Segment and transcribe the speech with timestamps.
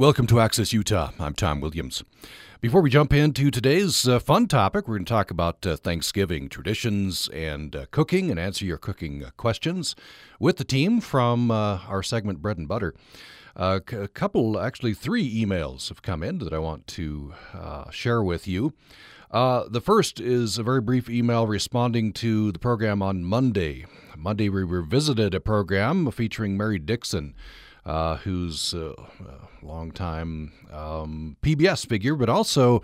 [0.00, 1.10] Welcome to Access Utah.
[1.20, 2.02] I'm Tom Williams.
[2.62, 6.48] Before we jump into today's uh, fun topic, we're going to talk about uh, Thanksgiving
[6.48, 9.94] traditions and uh, cooking and answer your cooking uh, questions
[10.38, 12.94] with the team from uh, our segment Bread and Butter.
[13.54, 17.34] Uh, a couple, actually, three emails have come in that I want to
[17.90, 18.72] share with you.
[19.30, 23.84] the first is a very brief email responding to the program on Monday.
[24.16, 27.34] Monday, we revisited a program featuring Mary Dixon
[27.90, 28.94] uh, who's a
[29.62, 32.82] longtime um, PBS figure, but also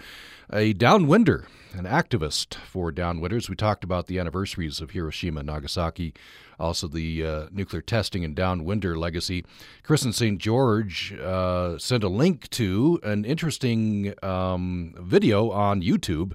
[0.52, 3.48] a downwinder, an activist for downwinders.
[3.48, 6.12] We talked about the anniversaries of Hiroshima and Nagasaki,
[6.58, 9.44] also the uh, nuclear testing and downwinder legacy.
[9.88, 10.40] And St.
[10.40, 16.32] George uh, sent a link to an interesting um, video on YouTube.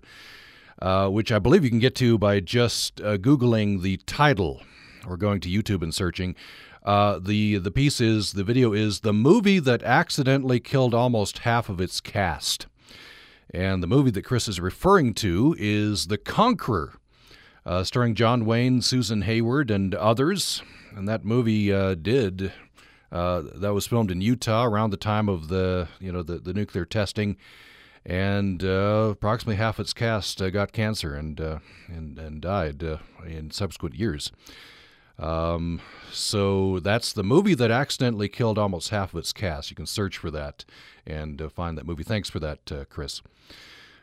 [0.81, 4.63] Uh, which I believe you can get to by just uh, Googling the title
[5.07, 6.35] or going to YouTube and searching
[6.83, 11.69] uh, the the piece is the video is the movie that accidentally killed almost half
[11.69, 12.65] of its cast,
[13.53, 16.93] and the movie that Chris is referring to is The Conqueror,
[17.65, 20.63] uh, starring John Wayne, Susan Hayward, and others.
[20.95, 22.51] And that movie uh, did
[23.11, 26.53] uh, that was filmed in Utah around the time of the you know the, the
[26.53, 27.37] nuclear testing,
[28.03, 32.81] and uh, approximately half its cast uh, got cancer and and and died
[33.27, 34.31] in subsequent years.
[35.21, 35.79] Um,
[36.11, 39.69] so that's the movie that accidentally killed almost half of its cast.
[39.69, 40.65] You can search for that
[41.05, 42.03] and uh, find that movie.
[42.03, 43.21] Thanks for that, uh, Chris.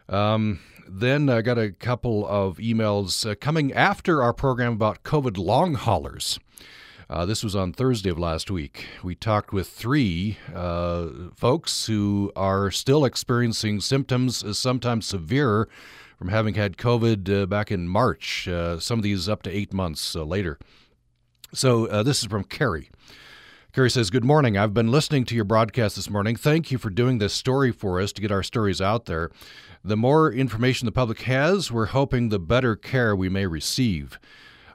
[0.09, 5.37] Um, then I got a couple of emails uh, coming after our program about COVID
[5.37, 6.39] long haulers.
[7.11, 8.87] Uh, this was on Thursday of last week.
[9.03, 15.69] We talked with three uh, folks who are still experiencing symptoms, uh, sometimes severe,
[16.19, 18.47] from having had COVID uh, back in March.
[18.47, 20.59] Uh, some of these up to eight months uh, later.
[21.55, 22.91] So uh, this is from Kerry.
[23.73, 24.59] Kerry says, Good morning.
[24.59, 26.37] I've been listening to your broadcast this morning.
[26.37, 29.31] Thank you for doing this story for us to get our stories out there.
[29.83, 34.19] The more information the public has, we're hoping the better care we may receive.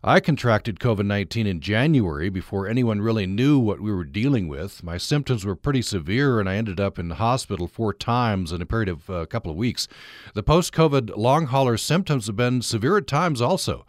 [0.03, 4.83] I contracted COVID 19 in January before anyone really knew what we were dealing with.
[4.83, 8.61] My symptoms were pretty severe, and I ended up in the hospital four times in
[8.61, 9.87] a period of a uh, couple of weeks.
[10.33, 13.85] The post COVID long hauler symptoms have been severe at times also.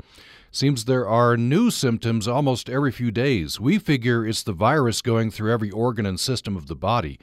[0.54, 3.58] Seems there are new symptoms almost every few days.
[3.58, 7.18] We figure it's the virus going through every organ and system of the body.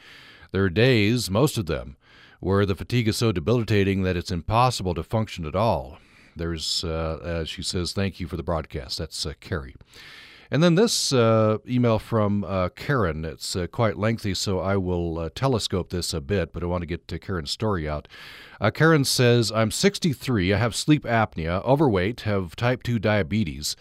[0.51, 1.95] There are days, most of them,
[2.41, 5.97] where the fatigue is so debilitating that it's impossible to function at all.
[6.35, 8.97] There's, uh, she says, thank you for the broadcast.
[8.97, 9.75] That's uh, Carrie.
[10.53, 13.23] And then this uh, email from uh, Karen.
[13.23, 16.81] It's uh, quite lengthy, so I will uh, telescope this a bit, but I want
[16.81, 18.09] to get to Karen's story out.
[18.59, 23.77] Uh, Karen says, I'm 63, I have sleep apnea, overweight, have type 2 diabetes.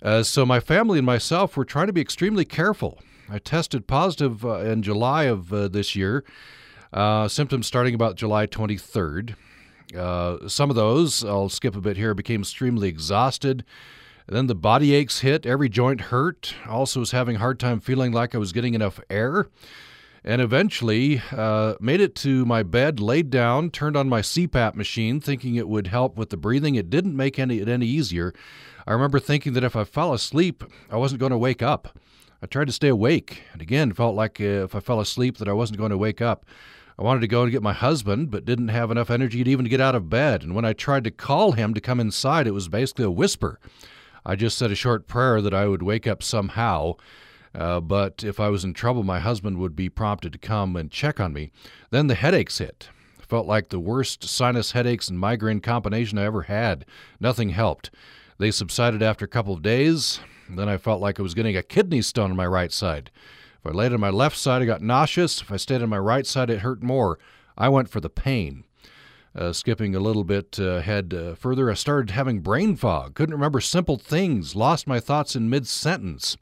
[0.00, 2.98] Uh, so my family and myself were trying to be extremely careful.
[3.28, 6.24] I tested positive in July of this year,
[7.28, 9.34] symptoms starting about July 23rd.
[10.48, 13.64] some of those, I'll skip a bit here, became extremely exhausted
[14.34, 16.54] then the body aches hit, every joint hurt.
[16.68, 19.48] Also was having a hard time feeling like I was getting enough air.
[20.24, 25.20] And eventually uh, made it to my bed, laid down, turned on my CPAP machine,
[25.20, 26.74] thinking it would help with the breathing.
[26.74, 28.34] It didn't make any, it any easier.
[28.88, 31.96] I remember thinking that if I fell asleep, I wasn't going to wake up.
[32.42, 35.48] I tried to stay awake, and again felt like uh, if I fell asleep that
[35.48, 36.44] I wasn't going to wake up.
[36.98, 39.66] I wanted to go and get my husband, but didn't have enough energy to even
[39.66, 40.42] get out of bed.
[40.42, 43.60] And when I tried to call him to come inside, it was basically a whisper.
[44.26, 46.96] I just said a short prayer that I would wake up somehow.
[47.54, 50.90] Uh, but if I was in trouble, my husband would be prompted to come and
[50.90, 51.52] check on me.
[51.90, 52.90] Then the headaches hit.
[53.20, 56.84] Felt like the worst sinus headaches and migraine combination I ever had.
[57.18, 57.90] Nothing helped.
[58.38, 60.20] They subsided after a couple of days.
[60.50, 63.10] Then I felt like I was getting a kidney stone on my right side.
[63.60, 65.40] If I laid on my left side, I got nauseous.
[65.40, 67.18] If I stayed on my right side, it hurt more.
[67.56, 68.64] I went for the pain.
[69.36, 73.14] Uh, skipping a little bit uh, ahead uh, further, I started having brain fog.
[73.14, 74.56] Couldn't remember simple things.
[74.56, 76.38] Lost my thoughts in mid sentence.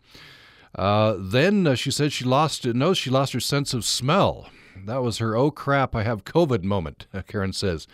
[0.76, 2.64] Uh, then uh, she said she lost.
[2.64, 4.48] No, she lost her sense of smell.
[4.86, 7.06] That was her "oh crap, I have COVID" moment.
[7.26, 7.88] Karen says.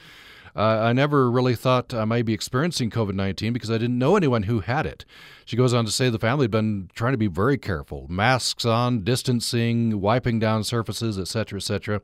[0.56, 4.16] Uh, I never really thought I might be experiencing COVID 19 because I didn't know
[4.16, 5.04] anyone who had it.
[5.44, 8.64] She goes on to say the family had been trying to be very careful masks
[8.64, 12.02] on, distancing, wiping down surfaces, etc., etc.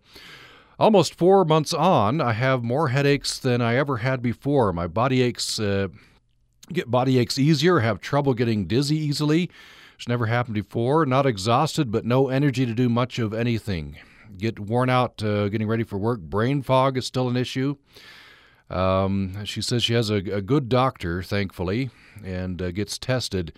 [0.79, 4.75] Almost four months on, I have more headaches than I ever had before.
[4.75, 5.89] My body aches uh,
[6.71, 9.51] get body aches easier, have trouble getting dizzy easily.
[9.97, 11.07] It's never happened before.
[11.07, 13.97] Not exhausted, but no energy to do much of anything.
[14.37, 16.21] Get worn out uh, getting ready for work.
[16.21, 17.77] Brain fog is still an issue.
[18.69, 21.89] Um, she says she has a, a, good doctor, thankfully,
[22.25, 23.53] and uh, gets tested.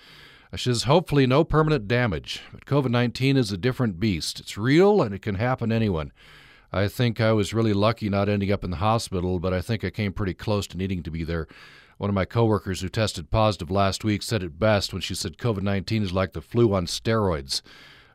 [0.54, 2.42] She says, hopefully, no permanent damage.
[2.52, 4.38] But COVID 19 is a different beast.
[4.38, 6.12] It's real and it can happen to anyone.
[6.72, 9.84] I think I was really lucky not ending up in the hospital, but I think
[9.84, 11.46] I came pretty close to needing to be there.
[11.96, 15.38] One of my coworkers who tested positive last week said it best when she said
[15.38, 17.62] COVID 19 is like the flu on steroids.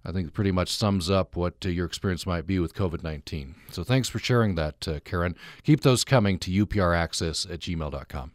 [0.05, 3.03] I think it pretty much sums up what uh, your experience might be with COVID
[3.03, 3.55] 19.
[3.71, 5.35] So thanks for sharing that, uh, Karen.
[5.63, 8.31] Keep those coming to upraccess at gmail.com.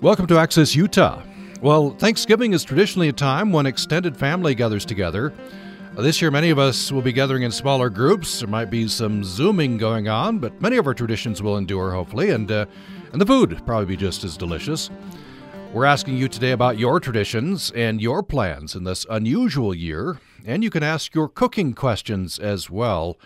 [0.00, 1.22] Welcome to Access Utah.
[1.64, 5.32] Well, Thanksgiving is traditionally a time when extended family gathers together.
[5.96, 8.40] This year, many of us will be gathering in smaller groups.
[8.40, 12.28] There might be some Zooming going on, but many of our traditions will endure, hopefully,
[12.28, 12.66] and, uh,
[13.12, 14.90] and the food probably be just as delicious.
[15.72, 20.62] We're asking you today about your traditions and your plans in this unusual year, and
[20.62, 23.16] you can ask your cooking questions as well.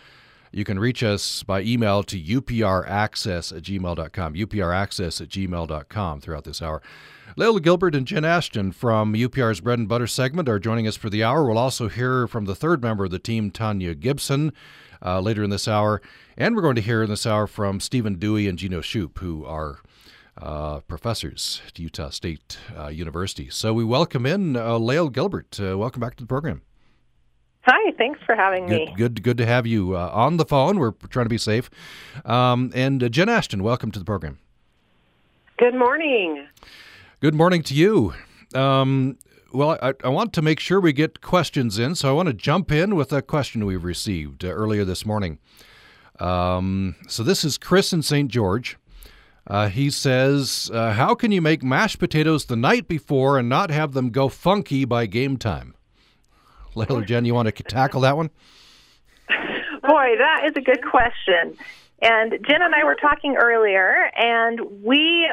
[0.52, 6.62] You can reach us by email to upraccess at gmail.com, upraccess at gmail.com throughout this
[6.62, 6.82] hour.
[7.38, 11.08] Lael Gilbert and Jen Ashton from UPR's Bread and Butter segment are joining us for
[11.08, 11.46] the hour.
[11.46, 14.52] We'll also hear from the third member of the team, Tanya Gibson,
[15.00, 16.02] uh, later in this hour.
[16.37, 19.44] And we're going to hear in this hour from Stephen Dewey and Gino Shoop, who
[19.44, 19.79] are
[20.37, 23.49] uh, professors at Utah State uh, University.
[23.50, 25.61] So we welcome in uh, Lael Gilbert.
[25.61, 26.62] Uh, welcome back to the program.
[27.61, 28.94] Hi, thanks for having good, me.
[28.96, 30.81] Good, good to have you uh, on the phone.
[30.81, 31.70] We're trying to be safe.
[32.25, 34.41] Um, and uh, Jen Ashton, welcome to the program.
[35.56, 36.44] Good morning.
[37.20, 38.15] Good morning to you.
[38.55, 39.19] Um,
[39.53, 42.32] well, I, I, want to make sure we get questions in, so I want to
[42.32, 45.41] jump in with a question we've received earlier this morning.
[46.20, 48.31] Um, so this is Chris in St.
[48.31, 48.76] George.
[49.49, 53.73] Uh, he says, uh, How can you make mashed potatoes the night before and not
[53.73, 55.75] have them go funky by game time?
[56.76, 58.31] Layla Jen, you want to tackle that one?
[59.29, 61.56] Boy, that is a good question.
[62.00, 65.29] And Jen and I were talking earlier, and we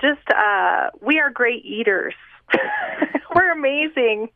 [0.00, 2.14] just, uh, we are great eaters.
[3.34, 4.28] we're amazing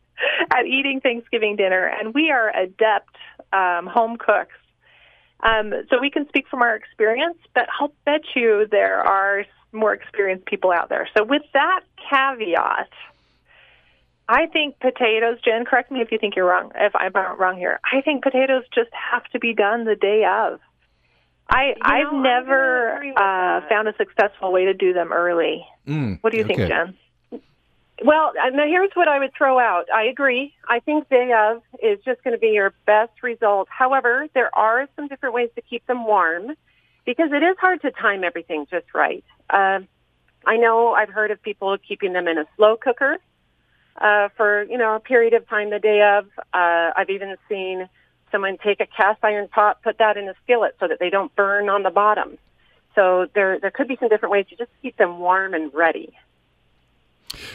[0.51, 3.15] at eating Thanksgiving dinner, and we are adept
[3.53, 4.55] um, home cooks.
[5.41, 9.93] Um, so we can speak from our experience, but I'll bet you there are more
[9.93, 11.07] experienced people out there.
[11.15, 12.89] So with that caveat,
[14.27, 17.79] I think potatoes, Jen, correct me if you think you're wrong, if I'm wrong here.
[17.91, 20.59] I think potatoes just have to be done the day of.
[21.49, 25.65] I you I've know, never uh, found a successful way to do them early.
[25.87, 26.55] Mm, what do you okay.
[26.55, 26.97] think, Jen?
[28.03, 29.85] Well, uh, now here's what I would throw out.
[29.93, 30.53] I agree.
[30.67, 33.69] I think day of is just going to be your best result.
[33.69, 36.55] However, there are some different ways to keep them warm
[37.05, 39.23] because it is hard to time everything just right.
[39.49, 39.79] Uh,
[40.45, 43.17] I know I've heard of people keeping them in a slow cooker
[43.97, 46.25] uh, for you know a period of time the day of.
[46.53, 47.87] Uh, I've even seen
[48.35, 51.33] someone take a cast iron pot, put that in a skillet so that they don't
[51.35, 52.37] burn on the bottom.
[52.93, 56.13] So there there could be some different ways to just keep them warm and ready.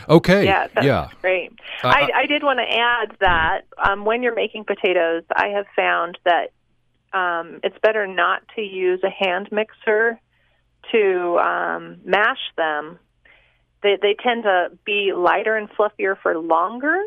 [0.09, 0.45] Okay.
[0.45, 1.09] Yeah, that's yeah.
[1.21, 1.53] great.
[1.83, 5.67] Uh, I, I did want to add that um, when you're making potatoes, I have
[5.77, 6.53] found that
[7.13, 10.21] um, it's better not to use a hand mixer
[10.93, 12.99] to um, mash them.
[13.83, 17.03] They, they tend to be lighter and fluffier for longer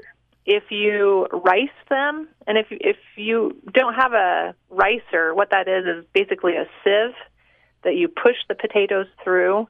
[0.46, 2.28] if you rice them.
[2.48, 7.16] And if if you don't have a ricer, what that is is basically a sieve
[7.84, 9.68] that you push the potatoes through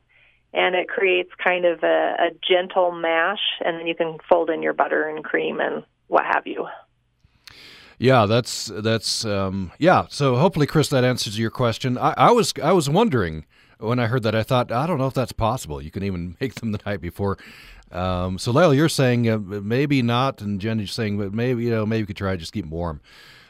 [0.53, 4.61] and it creates kind of a, a gentle mash, and then you can fold in
[4.61, 6.67] your butter and cream and what have you.
[7.97, 10.05] Yeah, that's that's um, yeah.
[10.09, 11.97] So hopefully, Chris, that answers your question.
[11.97, 13.45] I, I, was I was wondering
[13.79, 14.35] when I heard that.
[14.35, 15.81] I thought I don't know if that's possible.
[15.81, 17.37] You can even make them the night before.
[17.93, 21.69] Um, so Lael, you're saying uh, maybe not, and Jen, you're saying but maybe you
[21.69, 23.01] know maybe you could try just keep them warm.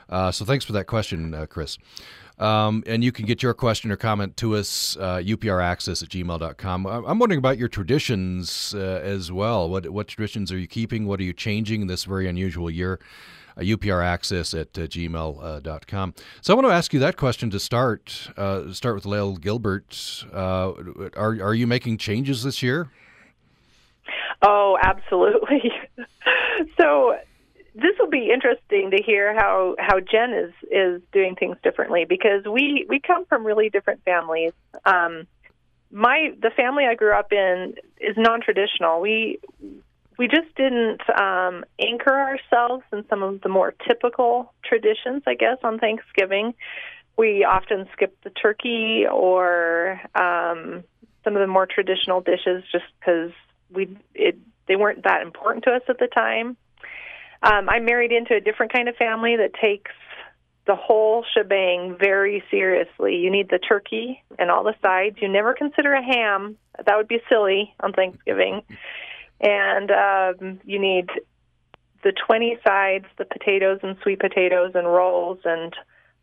[0.10, 1.78] Uh, so thanks for that question, uh, Chris.
[2.40, 6.86] Um, and you can get your question or comment to us, uh, upraccess at gmail.com.
[6.88, 9.70] I'm wondering about your traditions uh, as well.
[9.70, 11.06] What, what traditions are you keeping?
[11.06, 13.00] What are you changing in this very unusual year?
[13.56, 16.14] Uh, upraccess at uh, gmail.com.
[16.42, 18.30] So I want to ask you that question to start.
[18.36, 20.26] Uh, start with Lael Gilbert.
[20.34, 20.74] Uh,
[21.16, 22.90] are, are you making changes this year?
[24.44, 25.72] Oh, absolutely.
[26.78, 27.16] so
[27.76, 32.44] this will be interesting to hear how how Jen is is doing things differently because
[32.46, 34.52] we we come from really different families.
[34.86, 35.26] Um,
[35.90, 39.00] my the family I grew up in is non traditional.
[39.00, 39.40] We
[40.18, 45.58] we just didn't um, anchor ourselves in some of the more typical traditions, I guess,
[45.64, 46.54] on Thanksgiving.
[47.18, 50.84] We often skip the turkey or um,
[51.24, 53.32] some of the more traditional dishes just because
[53.74, 54.38] we it
[54.68, 56.58] they weren't that important to us at the time.
[57.42, 59.92] Um, I married into a different kind of family that takes
[60.66, 63.18] the whole shebang very seriously.
[63.18, 65.18] You need the turkey and all the sides.
[65.22, 66.58] You never consider a ham.
[66.86, 68.62] That would be silly on Thanksgiving.
[69.42, 71.10] And um, you need
[72.04, 75.74] the 20 sides, the potatoes and sweet potatoes and rolls and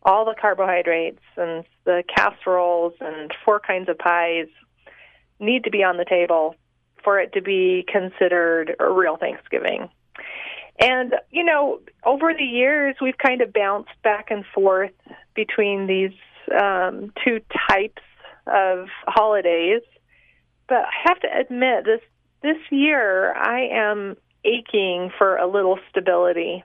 [0.03, 4.47] all the carbohydrates and the casseroles and four kinds of pies
[5.39, 6.55] need to be on the table
[7.03, 9.89] for it to be considered a real Thanksgiving.
[10.79, 14.93] And, you know, over the years, we've kind of bounced back and forth
[15.35, 16.17] between these
[16.59, 17.39] um, two
[17.69, 18.01] types
[18.47, 19.81] of holidays.
[20.67, 22.01] But I have to admit, this
[22.41, 26.63] this year I am aching for a little stability.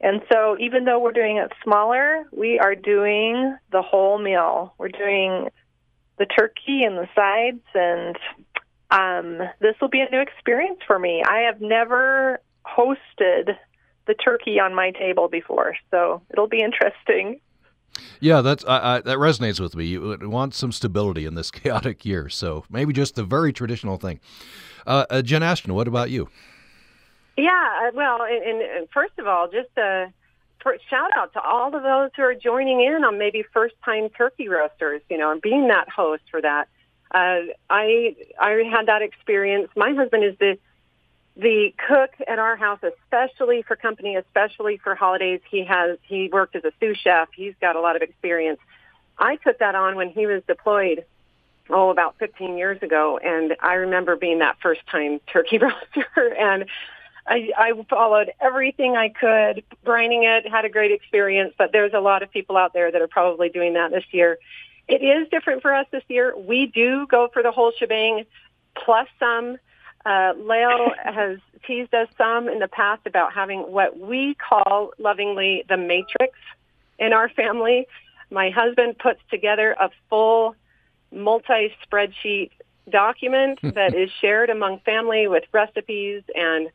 [0.00, 4.74] And so, even though we're doing it smaller, we are doing the whole meal.
[4.78, 5.48] We're doing
[6.18, 8.16] the turkey and the sides, and
[8.90, 11.22] um, this will be a new experience for me.
[11.26, 13.56] I have never hosted
[14.06, 17.40] the turkey on my table before, so it'll be interesting.
[18.20, 19.86] Yeah, that's I, I, that resonates with me.
[19.86, 24.20] You want some stability in this chaotic year, so maybe just the very traditional thing.
[24.86, 26.28] Uh, uh, Jen Ashton, what about you?
[27.36, 27.50] Yeah,
[27.82, 30.12] uh, well, and, and first of all, just a
[30.90, 34.48] shout out to all of those who are joining in on maybe first time turkey
[34.48, 36.68] roasters, you know, and being that host for that.
[37.10, 39.68] Uh, I I had that experience.
[39.76, 40.58] My husband is the
[41.36, 45.40] the cook at our house, especially for company, especially for holidays.
[45.50, 47.28] He has he worked as a sous chef.
[47.34, 48.60] He's got a lot of experience.
[49.18, 51.04] I took that on when he was deployed
[51.70, 53.18] oh, about 15 years ago.
[53.22, 56.34] And I remember being that first time turkey roaster.
[56.34, 56.66] and
[57.26, 61.54] I, I followed everything I could, brining it, had a great experience.
[61.58, 64.38] But there's a lot of people out there that are probably doing that this year.
[64.88, 66.34] It is different for us this year.
[66.36, 68.24] We do go for the whole shebang
[68.74, 69.58] plus some.
[70.06, 75.64] Uh, Lael has teased us some in the past about having what we call lovingly
[75.68, 76.38] the matrix
[76.98, 77.86] in our family.
[78.30, 80.54] My husband puts together a full
[81.12, 82.50] multi-spreadsheet
[82.90, 86.68] document that is shared among family with recipes and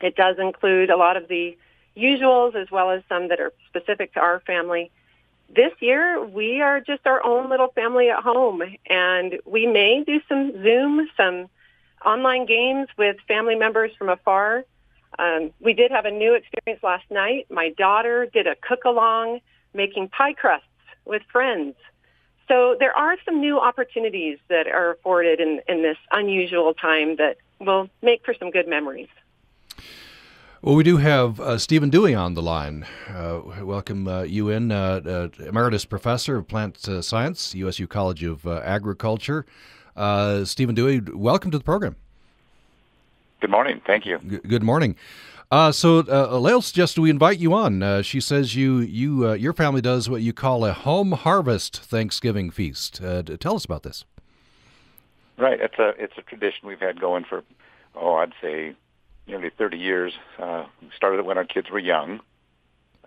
[0.00, 1.56] it does include a lot of the
[1.96, 4.90] usuals as well as some that are specific to our family.
[5.48, 10.20] This year, we are just our own little family at home, and we may do
[10.28, 11.48] some Zoom, some
[12.04, 14.64] online games with family members from afar.
[15.18, 17.46] Um, we did have a new experience last night.
[17.50, 19.40] My daughter did a cook-along
[19.72, 20.66] making pie crusts
[21.06, 21.74] with friends.
[22.46, 27.38] So there are some new opportunities that are afforded in, in this unusual time that
[27.58, 29.08] will make for some good memories.
[30.60, 32.84] Well, we do have uh, Stephen Dewey on the line.
[33.08, 38.24] Uh, welcome uh, you in, uh, uh, Emeritus Professor of Plant uh, Science, USU College
[38.24, 39.46] of Agriculture.
[40.44, 41.94] Stephen Dewey, welcome to the program.
[43.40, 43.80] Good morning.
[43.86, 44.18] Thank you.
[44.18, 44.96] G- good morning.
[45.52, 47.80] Uh, so uh, Lael suggested we invite you on.
[47.80, 51.78] Uh, she says you you uh, your family does what you call a home harvest
[51.78, 53.00] Thanksgiving feast.
[53.00, 54.04] Uh, tell us about this.
[55.38, 57.44] Right, it's a it's a tradition we've had going for
[57.94, 58.74] oh I'd say
[59.28, 60.14] nearly 30 years.
[60.38, 62.20] Uh, we started it when our kids were young.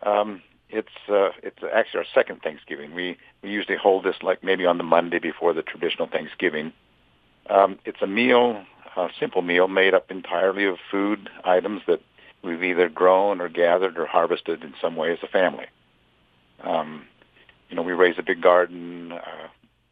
[0.04, 2.96] Um, it's uh, it's actually our second Thanksgiving.
[2.96, 6.72] We we usually hold this like maybe on the Monday before the traditional Thanksgiving.
[7.50, 8.64] Um, it's a meal,
[8.96, 12.02] a simple meal made up entirely of food items that
[12.44, 15.66] we've either grown or gathered or harvested in some way as a family.
[16.64, 17.06] Um,
[17.70, 19.48] you know, we raise a big garden, uh,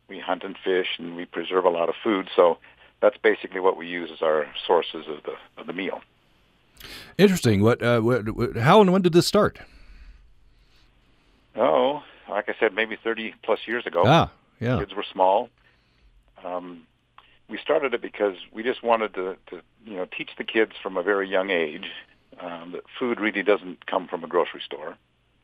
[0.08, 2.30] we hunt and fish, and we preserve a lot of food.
[2.36, 2.58] So
[3.02, 6.02] that's basically what we use as our sources of the of the meal.
[7.18, 7.62] Interesting.
[7.62, 9.60] What, uh, what, how and when did this start?
[11.56, 14.04] Oh, like I said, maybe thirty plus years ago.
[14.06, 14.80] Ah, yeah.
[14.80, 15.50] Kids were small.
[16.44, 16.84] Um,
[17.50, 20.96] we started it because we just wanted to, to, you know, teach the kids from
[20.96, 21.88] a very young age
[22.40, 24.96] um, that food really doesn't come from a grocery store.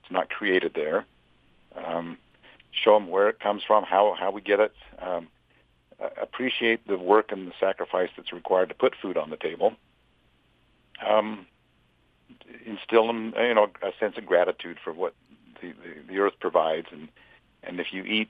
[0.03, 1.05] It's not created there.
[1.75, 2.17] Um,
[2.71, 4.73] show them where it comes from, how how we get it.
[4.99, 5.27] Um,
[6.21, 9.73] appreciate the work and the sacrifice that's required to put food on the table.
[11.05, 11.47] Um,
[12.65, 15.13] instill them, you know, a sense of gratitude for what
[15.61, 17.09] the, the, the earth provides, and
[17.63, 18.29] and if you eat,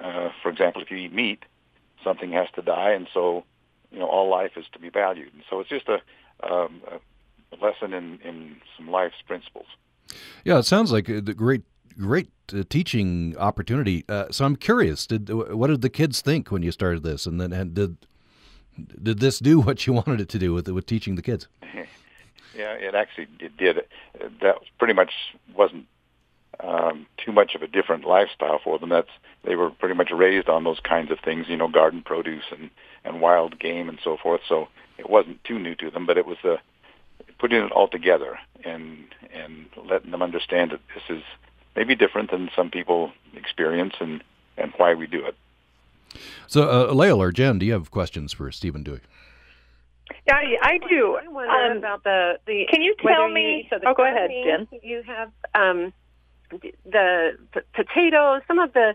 [0.00, 1.44] uh, for example, if you eat meat,
[2.04, 3.44] something has to die, and so
[3.90, 5.32] you know all life is to be valued.
[5.34, 6.00] And so it's just a,
[6.42, 6.82] um,
[7.52, 9.66] a lesson in, in some life's principles.
[10.44, 11.62] Yeah, it sounds like a great
[11.98, 14.04] great uh, teaching opportunity.
[14.08, 17.40] Uh, so I'm curious, did what did the kids think when you started this, and
[17.40, 17.96] then and did
[19.02, 21.48] did this do what you wanted it to do with with teaching the kids?
[22.56, 23.82] yeah, it actually it did.
[24.40, 25.12] That pretty much
[25.54, 25.86] wasn't
[26.60, 28.88] um, too much of a different lifestyle for them.
[28.88, 29.10] That's
[29.44, 32.70] they were pretty much raised on those kinds of things, you know, garden produce and
[33.04, 34.40] and wild game and so forth.
[34.48, 36.56] So it wasn't too new to them, but it was a
[37.38, 41.22] putting it all together and and letting them understand that this is
[41.74, 44.22] maybe different than some people experience and
[44.56, 45.36] and why we do it.
[46.46, 49.00] So, uh, or Jen, do you have questions for Stephen Dewey?
[50.28, 51.18] I, I do.
[51.22, 52.66] I wonder Um, about the the.
[52.70, 53.66] can you whether tell you- me?
[53.70, 54.80] so the oh, go ahead, gardening, Jen.
[54.82, 55.92] You have um,
[56.50, 58.94] the p- potatoes, some of the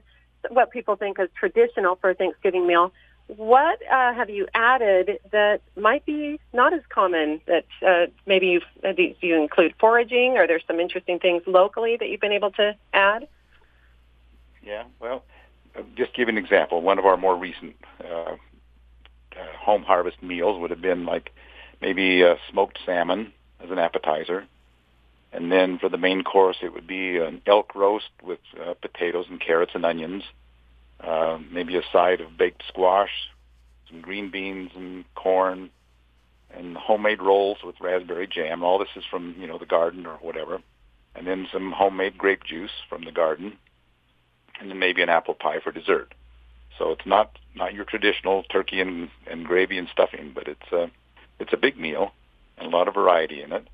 [0.49, 2.91] what people think is traditional for a Thanksgiving meal.
[3.27, 7.39] What uh, have you added that might be not as common?
[7.47, 8.61] That uh, maybe you
[8.95, 12.75] do you include foraging, or there's some interesting things locally that you've been able to
[12.93, 13.27] add?
[14.63, 15.23] Yeah, well,
[15.77, 16.81] uh, just give an example.
[16.81, 18.35] One of our more recent uh,
[19.59, 21.31] home harvest meals would have been like
[21.81, 23.33] maybe uh, smoked salmon
[23.63, 24.45] as an appetizer,
[25.31, 29.25] and then for the main course it would be an elk roast with uh, potatoes
[29.29, 30.23] and carrots and onions,
[30.99, 33.11] uh, maybe a side of baked squash,
[33.89, 35.69] some green beans and corn,
[36.55, 38.63] and homemade rolls with raspberry jam.
[38.63, 40.59] All this is from you know the garden or whatever,
[41.15, 43.57] and then some homemade grape juice from the garden
[44.61, 46.13] and then maybe an apple pie for dessert.
[46.77, 50.89] So it's not not your traditional turkey and, and gravy and stuffing, but it's a
[51.39, 52.13] it's a big meal
[52.57, 53.67] and a lot of variety in it.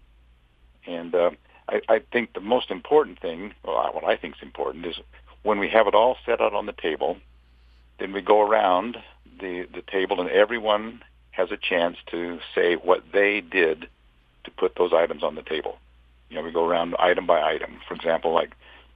[0.86, 1.32] And uh,
[1.70, 4.96] I, I think the most important thing, well, what I think is important, is
[5.44, 7.18] when we have it all set out on the table,
[8.00, 8.98] then we go around
[9.40, 13.88] the the table and everyone has a chance to say what they did
[14.44, 15.78] to put those items on the table.
[16.30, 17.80] You know, we go around item by item.
[17.88, 18.54] For example, like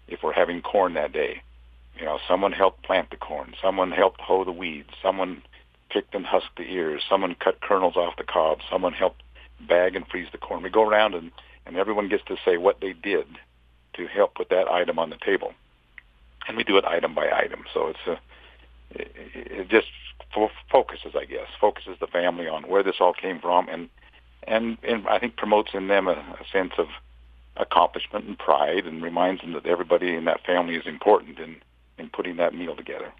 [0.07, 1.43] if we're having corn that day,
[2.01, 3.53] you know, someone helped plant the corn.
[3.61, 4.89] Someone helped hoe the weeds.
[5.03, 5.43] Someone
[5.91, 7.03] picked and husked the ears.
[7.07, 8.57] Someone cut kernels off the cob.
[8.71, 9.21] Someone helped
[9.69, 10.63] bag and freeze the corn.
[10.63, 11.31] We go around and,
[11.67, 13.27] and everyone gets to say what they did
[13.93, 15.53] to help put that item on the table.
[16.47, 17.65] And we do it item by item.
[17.71, 18.19] So it's a,
[18.89, 19.87] it, it just
[20.33, 23.89] fo- focuses, I guess, focuses the family on where this all came from and,
[24.47, 26.87] and, and I think promotes in them a, a sense of
[27.57, 31.57] accomplishment and pride and reminds them that everybody in that family is important in,
[32.01, 33.13] in putting that meal together.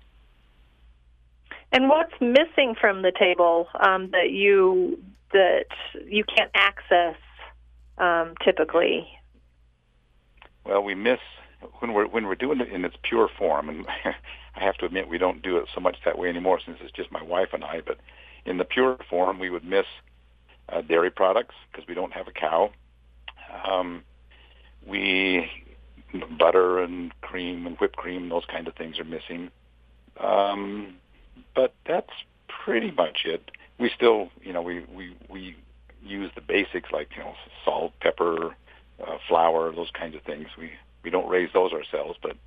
[1.72, 5.68] And what's missing from the table um, that you that
[6.06, 7.16] you can't access
[7.98, 9.08] um, typically?
[10.66, 11.20] Well, we miss
[11.80, 13.86] when we're when we're doing it in its pure form, and
[14.56, 16.92] I have to admit we don't do it so much that way anymore since it's
[16.92, 17.82] just my wife and I.
[17.86, 18.00] But
[18.46, 19.86] in the pure form, we would miss
[20.68, 22.72] uh, dairy products because we don't have a cow.
[23.66, 24.04] Um,
[24.86, 25.50] we
[26.38, 29.50] butter and cream and whipped cream, those kind of things are missing.
[30.20, 30.96] Um,
[31.56, 32.12] but that's
[32.48, 33.52] pretty much it.
[33.80, 35.56] We still, you know, we we we
[36.04, 37.34] use the basics like you know
[37.66, 38.56] salt, pepper,
[39.02, 40.48] uh, flour, those kinds of things.
[40.58, 40.72] We
[41.04, 42.38] we don't raise those ourselves, but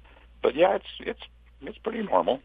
[0.42, 1.22] but yeah, it's it's
[1.62, 2.40] it's pretty normal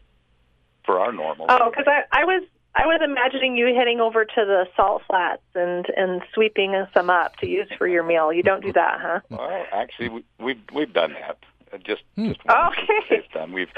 [0.84, 1.46] for our normal.
[1.48, 2.42] Oh, because I, I was
[2.74, 7.36] I was imagining you heading over to the salt flats and and sweeping some up
[7.38, 8.32] to use for your meal.
[8.32, 9.20] You don't do that, huh?
[9.28, 11.38] Well, actually, we, we've we've done that.
[11.72, 13.16] Uh, Just just once Okay.
[13.16, 13.52] it's done.
[13.52, 13.68] We've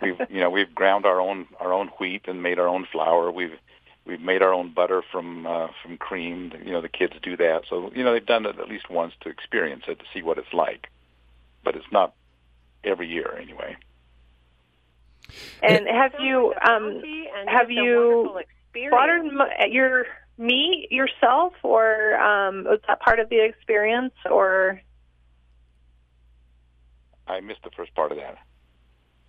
[0.00, 3.30] we've you know we've ground our own our own wheat and made our own flour.
[3.30, 3.58] We've
[4.06, 6.52] we've made our own butter from uh, from cream.
[6.64, 9.12] You know the kids do that, so you know they've done it at least once
[9.20, 10.88] to experience it to see what it's like.
[11.64, 12.14] But it's not
[12.82, 13.76] every year anyway.
[15.62, 17.02] And have you um
[17.38, 18.42] and have you wonderful
[18.90, 24.80] slaughtered m- your meat yourself, or um, was that part of the experience, or?
[27.26, 28.38] I missed the first part of that.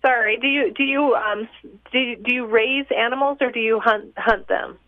[0.02, 1.48] Sorry, do you do you um
[1.92, 4.78] do you, do you raise animals or do you hunt hunt them?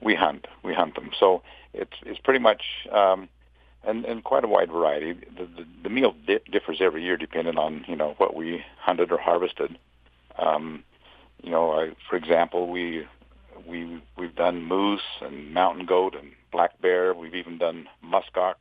[0.00, 1.42] we hunt we hunt them so
[1.74, 3.28] it's it's pretty much um
[3.88, 5.14] and and quite a wide variety.
[5.14, 9.10] The the, the meal di- differs every year depending on you know what we hunted
[9.10, 9.78] or harvested.
[10.38, 10.84] Um
[11.42, 13.06] you know I, for example we
[13.66, 17.14] we we've done moose and mountain goat and black bear.
[17.14, 18.56] We've even done muskox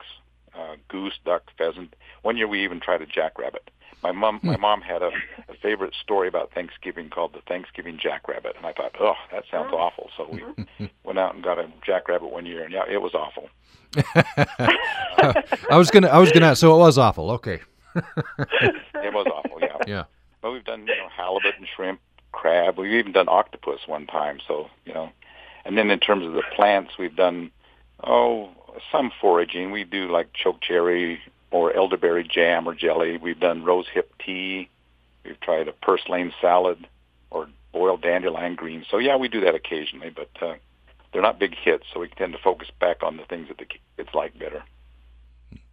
[0.57, 1.95] uh goose duck pheasant.
[2.23, 3.69] One year we even tried a jackrabbit
[4.03, 4.62] my mom my hmm.
[4.62, 5.12] mom had a,
[5.49, 9.69] a favorite story about Thanksgiving called the Thanksgiving jackrabbit and I thought oh that sounds
[9.71, 9.77] oh.
[9.77, 10.10] awful.
[10.15, 13.49] So we went out and got a jackrabbit one year and yeah it was awful.
[15.69, 17.31] I was gonna I was gonna so it was awful.
[17.31, 17.60] Okay.
[17.95, 19.77] it was awful yeah.
[19.88, 20.03] Yeah.
[20.41, 21.99] but we've done you know halibut and shrimp
[22.31, 22.77] crab.
[22.77, 25.10] We've even done octopus one time so you know.
[25.65, 27.51] And then in terms of the plants we've done
[28.03, 28.51] oh
[28.91, 29.71] some foraging.
[29.71, 31.19] We do like chokecherry
[31.51, 34.69] or elderberry jam or jelly we've done rose hip tea
[35.23, 36.88] we've tried a purslane salad
[37.29, 40.55] or boiled dandelion greens so yeah we do that occasionally but uh,
[41.12, 43.65] they're not big hits so we tend to focus back on the things that the
[43.65, 44.63] kids like better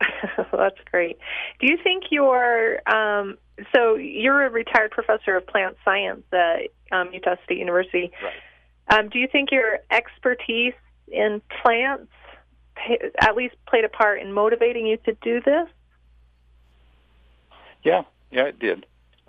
[0.53, 1.19] That's great.
[1.61, 3.37] Do you think you're um,
[3.75, 8.13] so you're a retired professor of plant science at um, Utah State University?
[8.23, 8.99] Right.
[8.99, 10.75] Um, do you think your expertise
[11.09, 12.13] in plants
[13.21, 15.69] at least played a part in motivating you to do this?
[17.83, 18.87] Yeah, yeah, it did.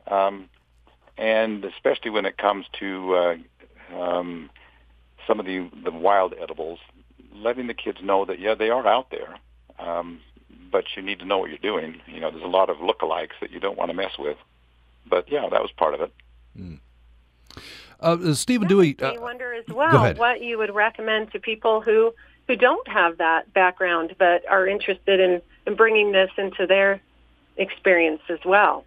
[0.08, 0.49] Um,
[1.17, 3.36] and especially when it comes to uh,
[3.97, 4.49] um,
[5.27, 6.79] some of the the wild edibles,
[7.34, 9.36] letting the kids know that yeah, they are out there,
[9.79, 10.19] um,
[10.71, 12.01] but you need to know what you're doing.
[12.08, 14.38] You know, there's a lot of lookalikes that you don't want to mess with.
[15.08, 16.13] But yeah, that was part of it.
[16.58, 16.79] Mm.
[17.99, 18.95] Uh, Stephen Dewey.
[19.01, 22.13] I uh, wonder as well what you would recommend to people who
[22.47, 27.01] who don't have that background but are interested in, in bringing this into their
[27.58, 28.86] experience as well.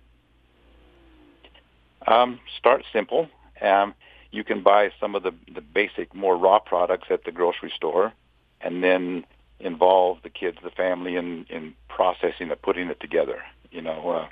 [2.06, 3.28] Um, start simple.
[3.60, 3.94] Um,
[4.30, 8.12] you can buy some of the, the basic, more raw products at the grocery store,
[8.60, 9.24] and then
[9.58, 13.42] involve the kids, the family, in, in processing it, putting it together.
[13.70, 14.28] You know, uh,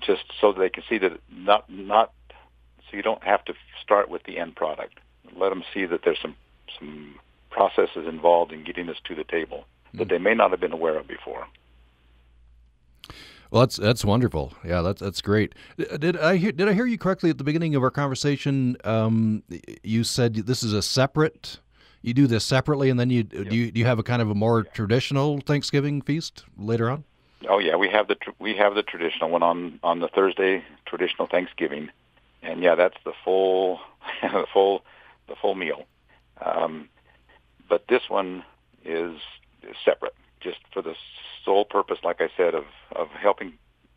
[0.00, 2.12] just so they can see that not not
[2.90, 4.98] so you don't have to start with the end product.
[5.36, 6.36] Let them see that there's some
[6.78, 7.16] some
[7.58, 9.98] processes involved in getting us to the table mm-hmm.
[9.98, 10.10] that hmm.
[10.10, 11.46] they may not have been aware of before.
[13.50, 14.52] Well, that's that's wonderful.
[14.64, 15.54] Yeah, that's that's great.
[15.76, 18.76] Did I hear Did I hear you correctly at the beginning of our conversation?
[18.84, 19.42] Um,
[19.82, 21.58] you said this is a separate.
[22.02, 23.48] You do this separately, and then you yep.
[23.48, 27.04] do you do you have a kind of a more traditional Thanksgiving feast later on?
[27.48, 30.62] Oh yeah, we have the tr- we have the traditional one on on the Thursday
[30.84, 31.88] traditional Thanksgiving,
[32.42, 33.80] and yeah, that's the full
[34.22, 34.84] the full
[35.26, 35.84] the full meal.
[36.44, 36.90] Um,
[37.68, 38.44] but this one
[38.84, 39.16] is,
[39.84, 40.94] separate, just for the
[41.44, 43.54] sole purpose, like I said, of of helping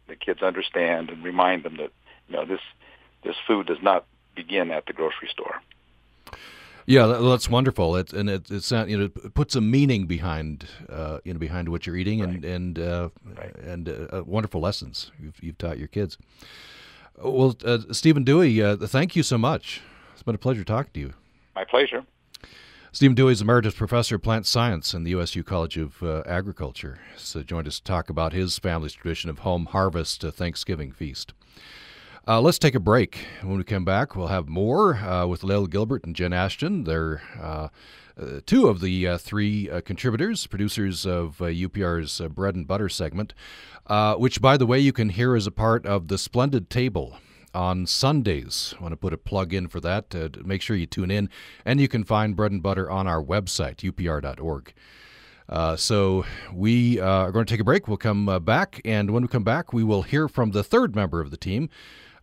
[0.07, 1.91] the kids understand and remind them that
[2.27, 2.61] you know this
[3.23, 4.05] this food does not
[4.35, 5.61] begin at the grocery store.
[6.85, 7.95] Yeah, that's wonderful.
[7.95, 11.39] It, and it, it's not, you know it puts a meaning behind uh, you know
[11.39, 12.29] behind what you're eating right.
[12.29, 13.55] and and uh, right.
[13.55, 16.17] and uh, wonderful lessons you've, you've taught your kids.
[17.17, 19.81] Well, uh, Stephen Dewey, uh, thank you so much.
[20.13, 21.13] It's been a pleasure talking to you.
[21.55, 22.03] My pleasure.
[22.93, 26.99] Stephen Dewey is Emeritus Professor of Plant Science in the USU College of uh, Agriculture.
[27.15, 31.33] So uh, joined us to talk about his family's tradition of home harvest Thanksgiving feast.
[32.27, 33.19] Uh, let's take a break.
[33.43, 36.83] When we come back, we'll have more uh, with Lael Gilbert and Jen Ashton.
[36.83, 37.69] They're uh,
[38.21, 43.33] uh, two of the three contributors, producers of UPR's Bread and Butter segment,
[44.17, 47.15] which, by the way, you can hear as a part of the Splendid Table
[47.53, 48.73] on Sundays.
[48.79, 50.13] I want to put a plug in for that.
[50.15, 51.29] Uh, make sure you tune in.
[51.65, 54.73] And you can find Bread and Butter on our website, upr.org.
[55.49, 57.87] Uh, so we uh, are going to take a break.
[57.87, 60.95] We'll come uh, back, and when we come back, we will hear from the third
[60.95, 61.69] member of the team,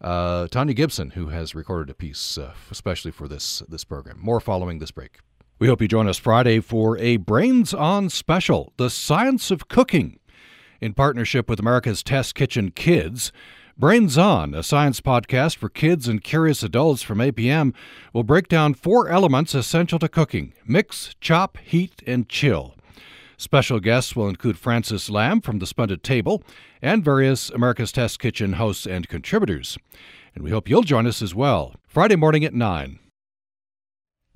[0.01, 4.19] uh, Tanya Gibson, who has recorded a piece uh, especially for this this program.
[4.19, 5.19] More following this break.
[5.59, 10.21] We hope you join us Friday for a Brains On special, The Science of Cooking,
[10.81, 13.33] in partnership with America's Test Kitchen Kids.
[13.81, 17.73] Brains On, a science podcast for kids and curious adults from APM,
[18.13, 22.75] will break down four elements essential to cooking mix, chop, heat, and chill.
[23.37, 26.43] Special guests will include Francis Lam from the Splendid Table
[26.83, 29.79] and various America's Test Kitchen hosts and contributors.
[30.35, 32.99] And we hope you'll join us as well, Friday morning at 9.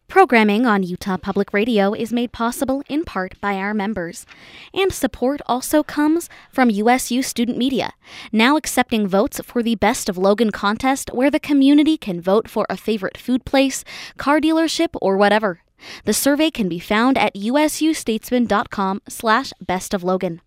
[0.09, 4.27] Programming on Utah Public Radio is made possible in part by our members.
[4.75, 7.95] And support also comes from USU Student Media,
[8.31, 12.67] now accepting votes for the Best of Logan contest where the community can vote for
[12.69, 13.85] a favorite food place,
[14.19, 15.61] car dealership, or whatever.
[16.05, 20.41] The survey can be found at usustatesman.com slash bestoflogan.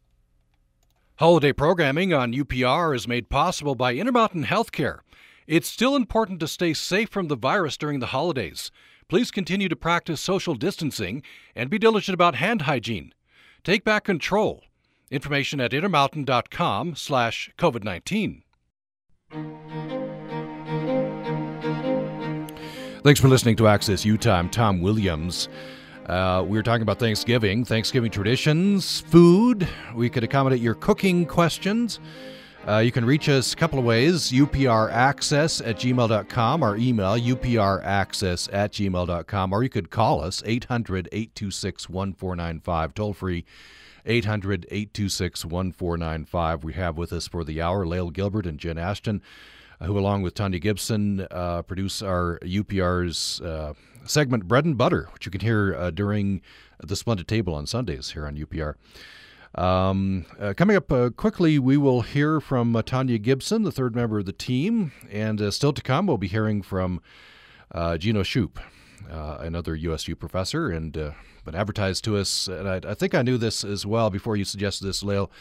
[1.18, 5.00] Holiday programming on UPR is made possible by Intermountain Healthcare.
[5.48, 8.72] It's still important to stay safe from the virus during the holidays.
[9.08, 11.22] Please continue to practice social distancing
[11.56, 13.14] and be diligent about hand hygiene.
[13.64, 14.64] Take back control.
[15.12, 18.42] Information at intermountain.com slash COVID-19.
[23.04, 24.40] Thanks for listening to Access Utah.
[24.40, 25.48] I'm Tom Williams.
[26.08, 29.68] Uh, we were talking about Thanksgiving, Thanksgiving traditions, food.
[29.94, 32.00] We could accommodate your cooking questions.
[32.68, 38.50] Uh, you can reach us a couple of ways upraccess at gmail.com, our email upraccess
[38.52, 43.46] at gmail.com, or you could call us 800 826 1495, toll free
[44.08, 46.64] 800 826 1495.
[46.64, 49.22] We have with us for the hour Lael Gilbert and Jen Ashton,
[49.80, 53.74] uh, who, along with Tanya Gibson, uh, produce our UPR's uh,
[54.06, 56.42] segment Bread and Butter, which you can hear uh, during
[56.80, 58.74] the Splendid Table on Sundays here on UPR.
[59.56, 63.96] Um, uh, coming up uh, quickly, we will hear from uh, Tanya Gibson, the third
[63.96, 67.02] member of the team, and uh, still to come, we'll be hearing from
[67.72, 68.60] uh, Gino Shoop,
[69.10, 72.48] uh, another USU professor, and been advertised to us.
[72.48, 75.32] And I, I, think I knew this as well before you suggested this, Lael.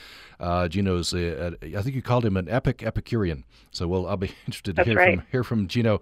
[0.68, 3.44] Gino's, I think you called him an epic Epicurean.
[3.72, 5.18] So we'll, I'll be interested to hear right.
[5.18, 6.00] from hear from Gino.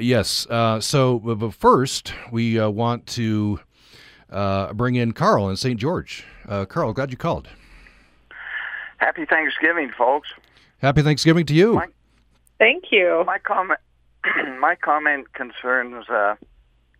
[0.00, 0.46] yes.
[0.80, 3.60] so, but first, we want to
[4.30, 5.78] uh, bring in Carl in St.
[5.78, 6.24] George.
[6.48, 7.48] Uh, Carl, glad you called.
[8.98, 10.28] Happy Thanksgiving, folks.
[10.78, 11.74] Happy Thanksgiving to you.
[11.74, 11.86] My,
[12.58, 13.22] Thank you.
[13.26, 13.80] My comment,
[14.60, 16.36] my comment concerns uh,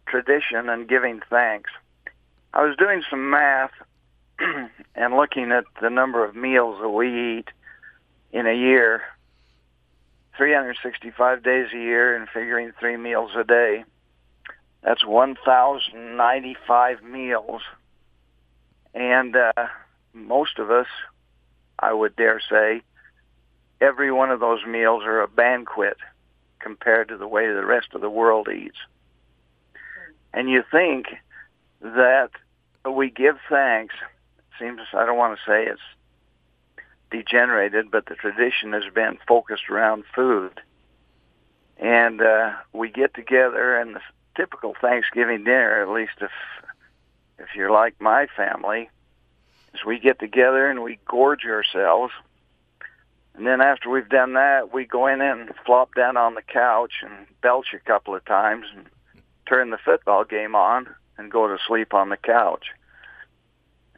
[0.06, 1.70] tradition and giving thanks.
[2.52, 3.72] I was doing some math
[4.94, 7.48] and looking at the number of meals that we eat
[8.32, 9.02] in a year,
[10.36, 13.84] 365 days a year, and figuring three meals a day.
[14.84, 17.62] That's 1,095 meals.
[18.94, 19.52] And uh,
[20.12, 20.86] most of us,
[21.78, 22.82] I would dare say,
[23.80, 25.96] every one of those meals are a banquet
[26.60, 28.76] compared to the way the rest of the world eats.
[30.34, 31.06] And you think
[31.80, 32.30] that
[32.88, 33.94] we give thanks.
[34.58, 35.80] Seems, I don't want to say it's
[37.10, 40.60] degenerated, but the tradition has been focused around food.
[41.78, 44.00] And uh, we get together, and the
[44.36, 46.30] typical Thanksgiving dinner, at least if
[47.38, 48.88] if you're like my family,
[49.74, 52.12] is we get together and we gorge ourselves.
[53.34, 56.92] And then after we've done that, we go in and flop down on the couch
[57.02, 58.86] and belch a couple of times and
[59.46, 60.86] turn the football game on
[61.18, 62.66] and go to sleep on the couch.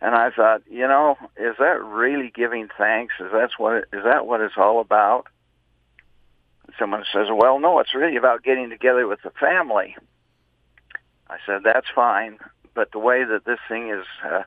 [0.01, 3.15] And I thought, you know, is that really giving thanks?
[3.21, 5.27] Is that what is that what it's all about?
[6.79, 9.97] Someone says, well, no, it's really about getting together with the family.
[11.29, 12.39] I said, that's fine,
[12.75, 14.43] but the way that this thing is uh,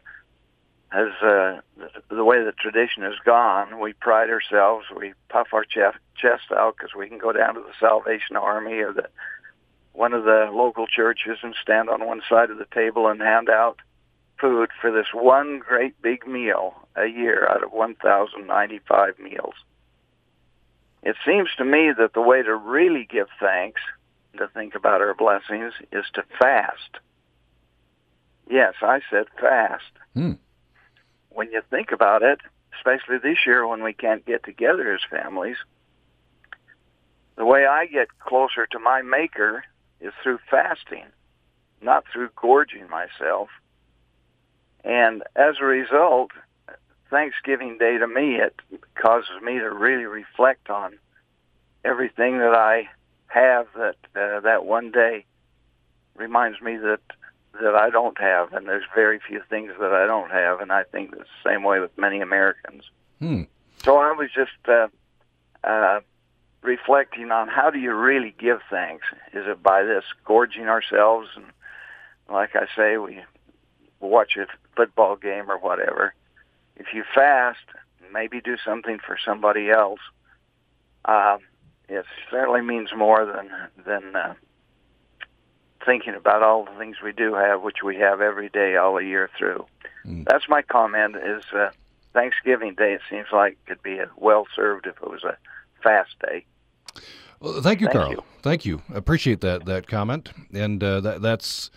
[0.90, 1.62] has uh,
[2.10, 4.86] the way the tradition has gone, we pride ourselves.
[4.96, 5.98] We puff our chest,
[6.52, 9.08] out because we can go down to the Salvation Army or the
[9.94, 13.50] one of the local churches and stand on one side of the table and hand
[13.50, 13.80] out
[14.40, 19.56] food for this one great big meal a year out of 1,095 meals.
[21.04, 23.82] It seems to me that the way to really give thanks,
[24.38, 27.00] to think about our blessings, is to fast.
[28.50, 29.92] Yes, I said fast.
[30.14, 30.34] Hmm.
[31.30, 32.40] When you think about it,
[32.76, 35.58] especially this year when we can't get together as families,
[37.38, 39.64] the way I get closer to my Maker
[40.02, 41.06] is through fasting,
[41.82, 43.50] not through gorging myself.
[44.84, 46.32] And as a result,
[47.10, 48.56] Thanksgiving Day to me, it
[48.96, 50.98] causes me to really reflect on
[51.84, 52.90] everything that I
[53.30, 55.26] have that uh, that one day
[56.16, 57.02] reminds me that
[57.62, 60.84] that I don't have, and there's very few things that I don't have, and I
[60.84, 62.84] think it's the same way with many Americans.
[63.20, 63.44] Hmm.
[63.84, 64.88] So I was just uh,
[65.64, 66.00] uh,
[66.62, 69.06] reflecting on how do you really give thanks?
[69.34, 71.46] Is it by this gorging ourselves and,
[72.30, 73.22] like I say, we
[74.00, 76.14] watch a football game or whatever?
[76.76, 77.66] If you fast,
[78.14, 80.00] maybe do something for somebody else.
[81.06, 81.38] Uh,
[81.90, 83.50] it certainly means more than
[83.86, 84.34] than uh,
[85.86, 89.04] thinking about all the things we do have, which we have every day, all the
[89.04, 89.66] year through.
[90.06, 90.26] Mm.
[90.26, 91.16] That's my comment.
[91.16, 91.70] Is uh,
[92.14, 92.94] Thanksgiving Day?
[92.94, 95.38] It seems like could be well served if it was a
[95.84, 96.46] fast day.
[97.40, 98.12] Well, thank you, thank Carl.
[98.12, 98.24] You.
[98.42, 98.82] Thank you.
[98.94, 101.72] Appreciate that that comment, and uh, that that's.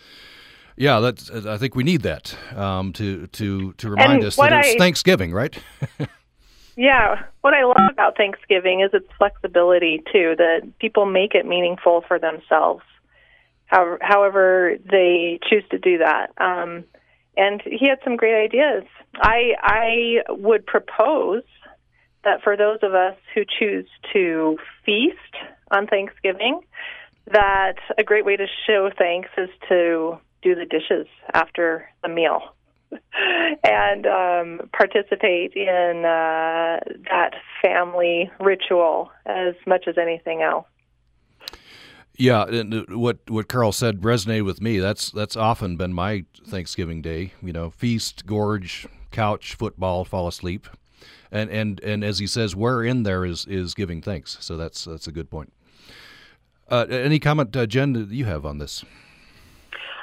[0.75, 1.31] Yeah, that's.
[1.31, 4.79] I think we need that um, to to to remind and us that it's I,
[4.79, 5.57] Thanksgiving, right?
[6.77, 10.35] yeah, what I love about Thanksgiving is its flexibility too.
[10.37, 12.83] That people make it meaningful for themselves,
[13.67, 16.33] however, however they choose to do that.
[16.39, 16.85] Um,
[17.37, 18.85] and he had some great ideas.
[19.17, 21.43] I I would propose
[22.25, 25.17] that for those of us who choose to feast
[25.71, 26.61] on Thanksgiving,
[27.33, 32.55] that a great way to show thanks is to do the dishes after the meal
[33.64, 40.66] and um, participate in uh, that family ritual as much as anything else.
[42.16, 44.78] Yeah, and uh, what what Carl said resonated with me.
[44.78, 47.33] That's that's often been my Thanksgiving day.
[47.42, 50.68] You know, feast, gorge, couch, football, fall asleep
[51.33, 54.37] and and and as he says, where in there is is giving thanks.
[54.40, 55.52] So that's that's a good point.
[56.68, 58.85] Uh, any comment, uh, Jen, you have on this?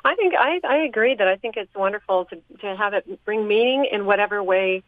[0.04, 3.48] I think I, I agree that I think it's wonderful to to have it bring
[3.48, 4.84] meaning in whatever way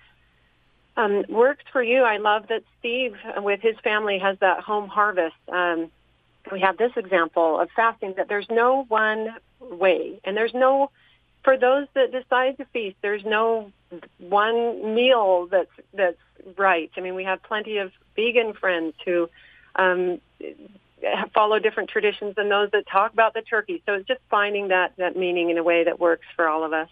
[0.98, 2.04] um, works for you.
[2.04, 5.36] I love that Steve, with his family, has that home harvest.
[5.52, 5.92] Um,
[6.52, 10.92] we have this example of fasting that there's no one way, and there's no
[11.44, 13.72] for those that decide to feast, there's no
[14.20, 16.18] one meal that's that's
[16.58, 16.92] right.
[16.96, 19.30] I mean, we have plenty of vegan friends who
[19.76, 20.20] um,
[21.34, 23.82] follow different traditions than those that talk about the turkey.
[23.86, 26.74] So it's just finding that that meaning in a way that works for all of
[26.74, 26.90] us.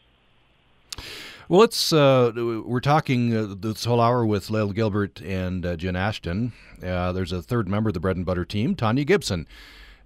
[1.47, 1.91] Well, let's.
[1.91, 6.53] Uh, we're talking uh, this whole hour with Lael Gilbert and uh, Jen Ashton.
[6.83, 9.47] Uh, there's a third member of the Bread and Butter team, Tanya Gibson,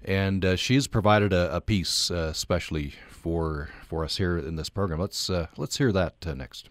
[0.05, 4.69] and uh, she's provided a, a piece uh, especially for for us here in this
[4.69, 5.01] program.
[5.01, 6.69] Let's let's hear that next.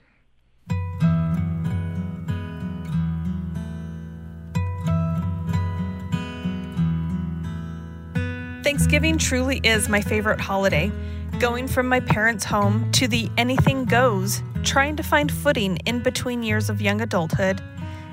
[8.72, 10.90] Thanksgiving truly is my favorite holiday.
[11.38, 16.42] Going from my parents' home to the anything goes, trying to find footing in between
[16.42, 17.60] years of young adulthood,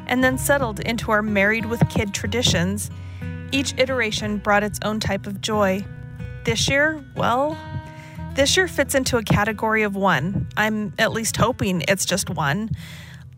[0.08, 2.92] and then settled into our married with kid traditions,
[3.54, 5.86] each iteration brought its own type of joy.
[6.44, 7.58] This year, well,
[8.36, 10.50] this year fits into a category of one.
[10.58, 12.72] I'm at least hoping it's just one,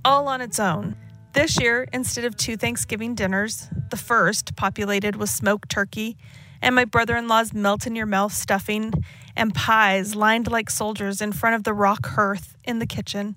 [0.04, 0.96] all on its own.
[1.34, 6.18] This year, instead of two Thanksgiving dinners, the first, populated with smoked turkey,
[6.62, 8.94] and my brother in law's melt in your mouth stuffing,
[9.36, 13.36] and pies lined like soldiers in front of the rock hearth in the kitchen,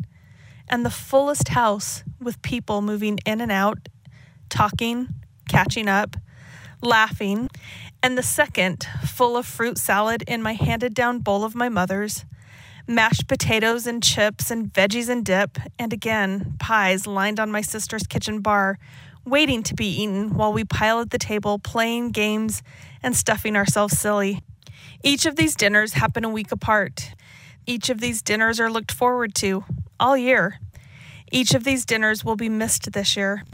[0.68, 3.88] and the fullest house with people moving in and out,
[4.48, 5.08] talking,
[5.48, 6.16] catching up,
[6.82, 7.48] laughing,
[8.02, 12.24] and the second full of fruit salad in my handed down bowl of my mother's,
[12.86, 18.06] mashed potatoes and chips and veggies and dip, and again, pies lined on my sister's
[18.06, 18.78] kitchen bar,
[19.24, 22.62] waiting to be eaten while we pile at the table playing games
[23.02, 24.42] and stuffing ourselves silly.
[25.02, 27.14] Each of these dinners happen a week apart.
[27.66, 29.64] Each of these dinners are looked forward to
[29.98, 30.58] all year.
[31.32, 33.44] Each of these dinners will be missed this year.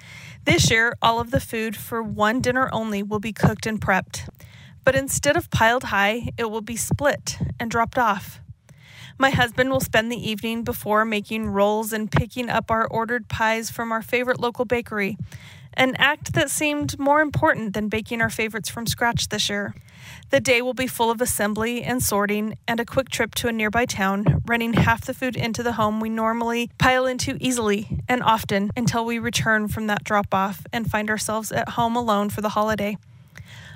[0.45, 4.29] This year, all of the food for one dinner only will be cooked and prepped.
[4.85, 8.41] But instead of piled high, it will be split and dropped off.
[9.19, 13.71] My husband will spend the evening before making rolls and picking up our ordered pies
[13.71, 15.19] from our favorite local bakery,
[15.75, 19.75] an act that seemed more important than baking our favorites from scratch this year.
[20.31, 23.53] The day will be full of assembly and sorting and a quick trip to a
[23.53, 28.23] nearby town, running half the food into the home we normally pile into easily and
[28.23, 32.41] often until we return from that drop off and find ourselves at home alone for
[32.41, 32.97] the holiday.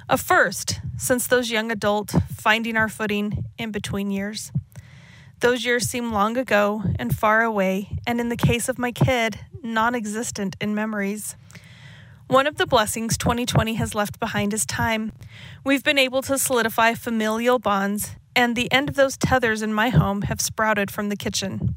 [0.09, 4.53] A first since those young adult finding our footing in between years.
[5.41, 9.41] Those years seem long ago and far away, and in the case of my kid,
[9.63, 11.37] non existent in memories.
[12.29, 15.13] One of the blessings 2020 has left behind is time.
[15.63, 19.91] We've been able to solidify familial bonds, and the end of those tethers in my
[19.91, 21.77] home have sprouted from the kitchen.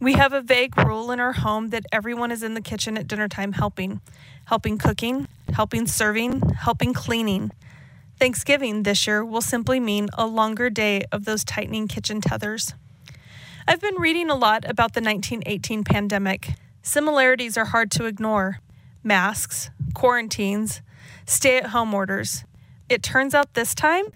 [0.00, 3.06] We have a vague rule in our home that everyone is in the kitchen at
[3.06, 4.00] dinner time helping
[4.46, 7.52] helping cooking, helping serving, helping cleaning.
[8.18, 12.72] Thanksgiving this year will simply mean a longer day of those tightening kitchen tethers.
[13.66, 16.54] I've been reading a lot about the 1918 pandemic.
[16.80, 18.60] Similarities are hard to ignore
[19.02, 20.82] masks, quarantines,
[21.26, 22.44] stay at home orders.
[22.88, 24.06] It turns out this time,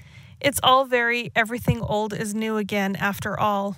[0.41, 3.77] it's all very everything old is new again after all.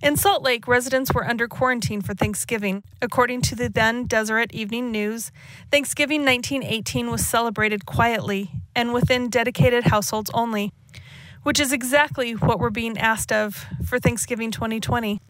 [0.00, 2.84] In Salt Lake, residents were under quarantine for Thanksgiving.
[3.02, 5.32] According to the then Deseret Evening News,
[5.72, 10.72] Thanksgiving 1918 was celebrated quietly and within dedicated households only,
[11.42, 15.20] which is exactly what we're being asked of for Thanksgiving 2020.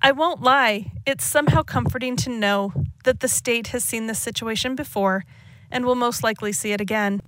[0.00, 4.76] I won't lie, it's somehow comforting to know that the state has seen this situation
[4.76, 5.24] before
[5.72, 7.20] and will most likely see it again.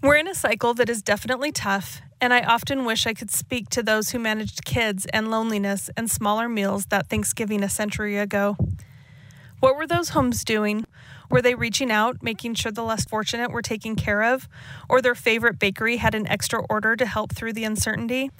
[0.00, 3.70] We're in a cycle that is definitely tough, and I often wish I could speak
[3.70, 8.56] to those who managed kids and loneliness and smaller meals that Thanksgiving a century ago.
[9.58, 10.86] What were those homes doing?
[11.28, 14.48] Were they reaching out, making sure the less fortunate were taken care of,
[14.88, 18.30] or their favorite bakery had an extra order to help through the uncertainty?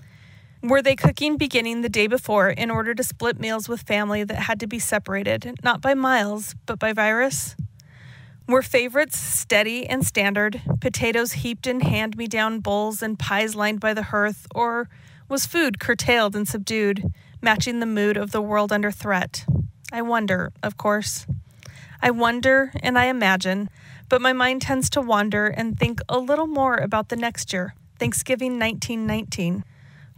[0.67, 4.35] Were they cooking beginning the day before in order to split meals with family that
[4.35, 7.55] had to be separated, not by miles, but by virus?
[8.49, 13.79] Were favorites steady and standard, potatoes heaped in hand me down bowls and pies lined
[13.79, 14.89] by the hearth, or
[15.29, 19.47] was food curtailed and subdued, matching the mood of the world under threat?
[19.93, 21.29] I wonder, of course.
[22.03, 23.71] I wonder and I imagine,
[24.09, 27.77] but my mind tends to wander and think a little more about the next year,
[28.01, 29.63] Thanksgiving 1919.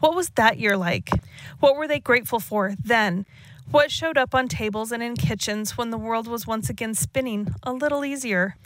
[0.00, 1.10] What was that year like?
[1.58, 3.26] What were they grateful for then?
[3.70, 7.54] What showed up on tables and in kitchens when the world was once again spinning
[7.62, 8.56] a little easier?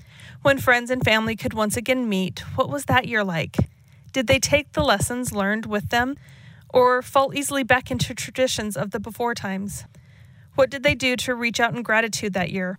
[0.42, 3.57] When friends and family could once again meet, what was that year like?
[4.12, 6.16] Did they take the lessons learned with them
[6.68, 9.85] or fall easily back into traditions of the before times?
[10.55, 12.79] What did they do to reach out in gratitude that year?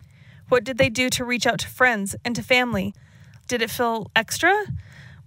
[0.49, 2.93] What did they do to reach out to friends and to family?
[3.47, 4.53] Did it feel extra?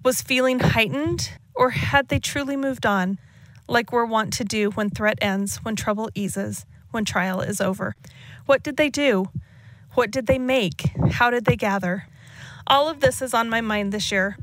[0.04, 1.32] Was feeling heightened?
[1.56, 3.18] Or had they truly moved on,
[3.68, 6.66] like we're wont to do when threat ends, when trouble eases?
[6.96, 7.94] when trial is over.
[8.46, 9.26] What did they do?
[9.94, 10.92] What did they make?
[11.12, 12.08] How did they gather?
[12.66, 14.38] All of this is on my mind this year.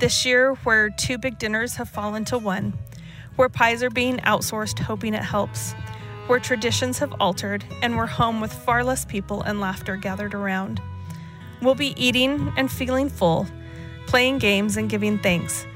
[0.00, 2.72] This year, where two big dinners have fallen to one,
[3.36, 5.74] where pies are being outsourced, hoping it helps,
[6.28, 10.80] where traditions have altered, and we're home with far less people and laughter gathered around.
[11.60, 13.46] We'll be eating and feeling full,
[14.06, 15.66] playing games and giving thanks,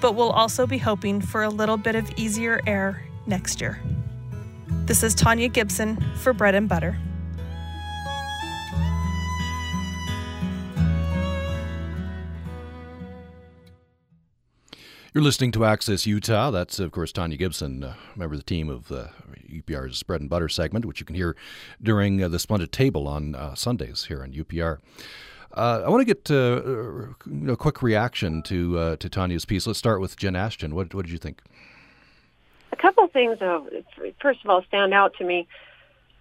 [0.00, 3.80] but we'll also be hoping for a little bit of easier air next year.
[4.86, 6.96] This is Tanya Gibson for Bread and Butter.
[15.12, 16.52] You're listening to Access Utah.
[16.52, 19.08] That's, of course, Tanya Gibson, uh, member of the team of uh,
[19.52, 21.34] UPR's Bread and Butter segment, which you can hear
[21.82, 24.78] during uh, the Splendid Table on uh, Sundays here on UPR.
[25.52, 29.66] Uh, I want to get uh, a quick reaction to uh, to Tanya's piece.
[29.66, 30.74] Let's start with Jen Ashton.
[30.74, 31.42] What, what did you think?
[32.72, 33.38] A couple of things,
[34.20, 35.48] first of all, stand out to me.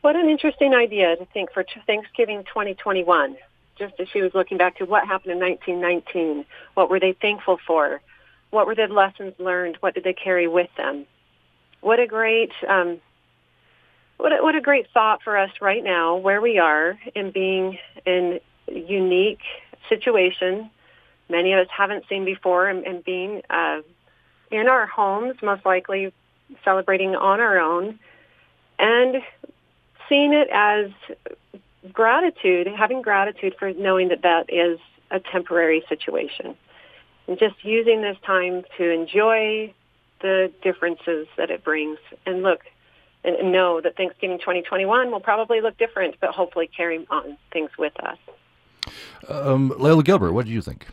[0.01, 3.37] What an interesting idea to think for Thanksgiving 2021.
[3.77, 7.59] Just as she was looking back to what happened in 1919, what were they thankful
[7.65, 8.01] for?
[8.49, 9.77] What were the lessons learned?
[9.79, 11.05] What did they carry with them?
[11.81, 12.99] What a great um,
[14.17, 17.77] what a, what a great thought for us right now, where we are and being
[18.05, 18.39] in
[18.73, 19.41] unique
[19.87, 20.69] situation
[21.29, 23.81] many of us haven't seen before and, and being uh,
[24.51, 26.11] in our homes, most likely
[26.65, 27.99] celebrating on our own,
[28.79, 29.21] and
[30.07, 30.89] seeing it as
[31.93, 34.79] gratitude, having gratitude for knowing that that is
[35.11, 36.55] a temporary situation.
[37.27, 39.73] And just using this time to enjoy
[40.21, 41.99] the differences that it brings.
[42.25, 42.61] And look,
[43.23, 47.93] and know that Thanksgiving 2021 will probably look different, but hopefully carry on things with
[48.03, 48.17] us.
[49.27, 50.87] Um, Lael Gilbert, what did you think?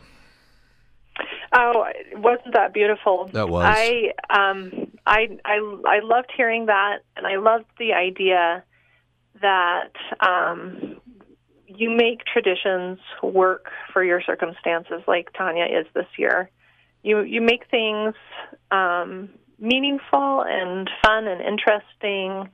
[1.53, 3.29] Oh, wasn't that beautiful?
[3.33, 3.65] That was.
[3.65, 8.63] I um, I I I loved hearing that, and I loved the idea
[9.41, 10.99] that um,
[11.67, 16.49] you make traditions work for your circumstances, like Tanya is this year.
[17.03, 18.13] You you make things
[18.71, 19.29] um,
[19.59, 22.49] meaningful and fun and interesting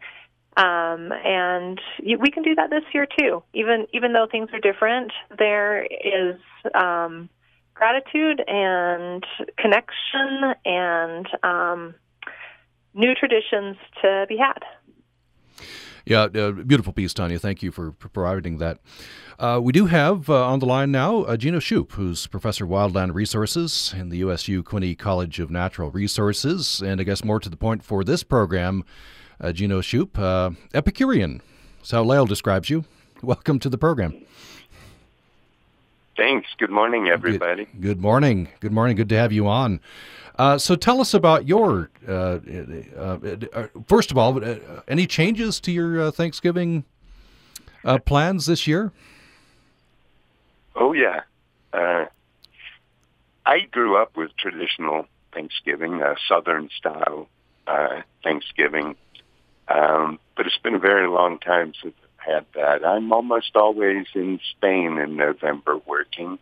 [0.57, 1.79] um, and
[2.19, 3.43] we can do that this year too.
[3.53, 6.39] Even even though things are different, there is
[6.75, 7.29] um,
[7.73, 9.25] gratitude and
[9.57, 11.95] connection and um,
[12.93, 14.59] new traditions to be had.
[16.05, 17.39] Yeah, uh, beautiful piece, Tanya.
[17.39, 18.79] Thank you for, providing that.
[19.39, 22.71] Uh, we do have uh, on the line now uh, Gino Shoop, who's professor of
[22.71, 27.49] wildland resources in the USU Quinney College of Natural Resources, and I guess more to
[27.49, 28.83] the point for this program
[29.43, 31.41] uh, Gino Shoop, uh, Epicurean.
[31.79, 32.85] That's how Lael describes you.
[33.21, 34.15] Welcome to the program.
[36.15, 36.47] Thanks.
[36.57, 37.65] Good morning, everybody.
[37.65, 38.47] Good, good morning.
[38.59, 38.95] Good morning.
[38.95, 39.79] Good to have you on.
[40.37, 41.89] Uh, so tell us about your.
[42.07, 42.39] Uh,
[42.97, 43.17] uh,
[43.53, 44.55] uh first of all, uh,
[44.87, 46.85] any changes to your uh, Thanksgiving
[48.05, 48.91] plans this year?
[50.75, 51.21] Oh yeah,
[51.73, 57.27] I grew up with traditional Thanksgiving, Southern style
[58.23, 58.95] Thanksgiving.
[59.67, 62.85] Um, but it's been a very long time since I've had that.
[62.85, 66.39] I'm almost always in Spain in November working.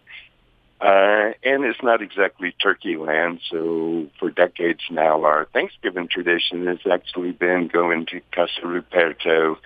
[0.81, 6.79] Uh, and it's not exactly turkey land, so for decades now, our Thanksgiving tradition has
[6.91, 9.57] actually been going to Casa Ruperto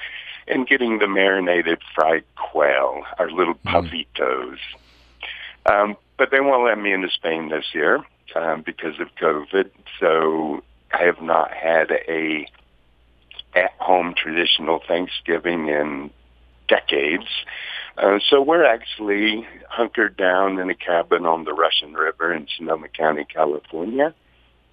[0.46, 4.58] and getting the marinated fried quail, our little mm.
[5.66, 8.04] Um, but they won't let me into Spain this year
[8.36, 12.46] um, because of COVID, so I have not had a
[13.56, 16.12] at-home traditional Thanksgiving in
[16.68, 17.28] decades.
[17.98, 22.90] Uh, so we're actually hunkered down in a cabin on the Russian River in Sonoma
[22.90, 24.14] County, California.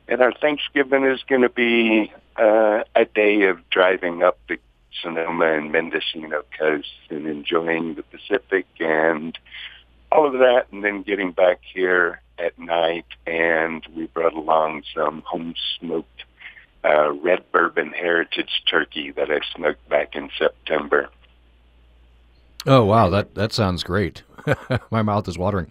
[0.08, 4.58] And our Thanksgiving is going to be uh, a day of driving up the
[5.00, 9.38] Sonoma and Mendocino coast and enjoying the Pacific and
[10.10, 13.06] all of that, and then getting back here at night.
[13.26, 16.24] And we brought along some home smoked
[16.84, 21.08] uh, red bourbon heritage turkey that I smoked back in September.
[22.66, 24.22] Oh wow, that that sounds great.
[24.90, 25.68] My mouth is watering.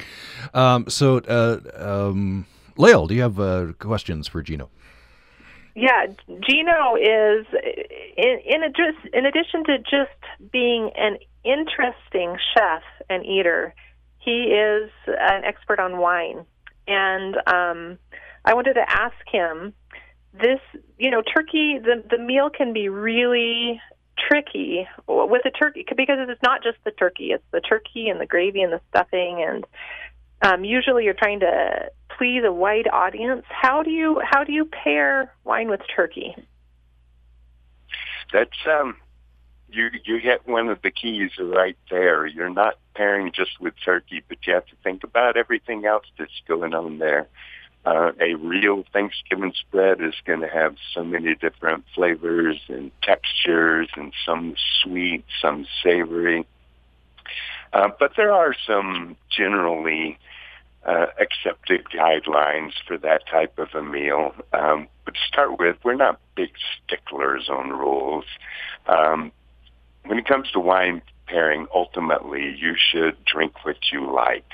[0.53, 2.45] Um, so, uh, um,
[2.77, 4.69] Lael, do you have uh, questions for Gino?
[5.75, 7.45] Yeah, Gino is
[8.17, 8.63] in in,
[9.13, 13.73] in addition to just being an interesting chef and eater,
[14.19, 16.45] he is an expert on wine,
[16.87, 17.97] and um,
[18.43, 19.73] I wanted to ask him
[20.33, 20.59] this,
[20.97, 23.81] you know, turkey, the, the meal can be really
[24.17, 28.25] tricky with a turkey because it's not just the turkey, it's the turkey and the
[28.25, 29.65] gravy and the stuffing and
[30.41, 33.45] um, usually you're trying to please a wide audience.
[33.49, 36.35] How do you how do you pair wine with turkey?
[38.33, 38.95] That's um
[39.69, 42.25] you you hit one of the keys right there.
[42.25, 46.41] You're not pairing just with turkey, but you have to think about everything else that's
[46.47, 47.27] going on there.
[47.83, 53.89] Uh, a real Thanksgiving spread is going to have so many different flavors and textures,
[53.95, 56.45] and some sweet, some savory.
[57.73, 60.19] Uh, but there are some generally
[60.85, 64.33] uh, accepted guidelines for that type of a meal.
[64.53, 66.51] Um, but to start with, we're not big
[66.85, 68.25] sticklers on rules.
[68.87, 69.31] Um,
[70.05, 74.49] when it comes to wine pairing, ultimately, you should drink what you like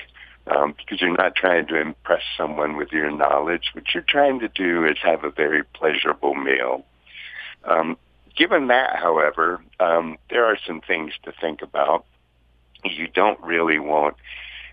[0.50, 3.70] um, because you're not trying to impress someone with your knowledge.
[3.72, 6.84] What you're trying to do is have a very pleasurable meal.
[7.64, 7.96] Um,
[8.36, 12.04] given that, however, um, there are some things to think about.
[12.84, 14.16] You don't really want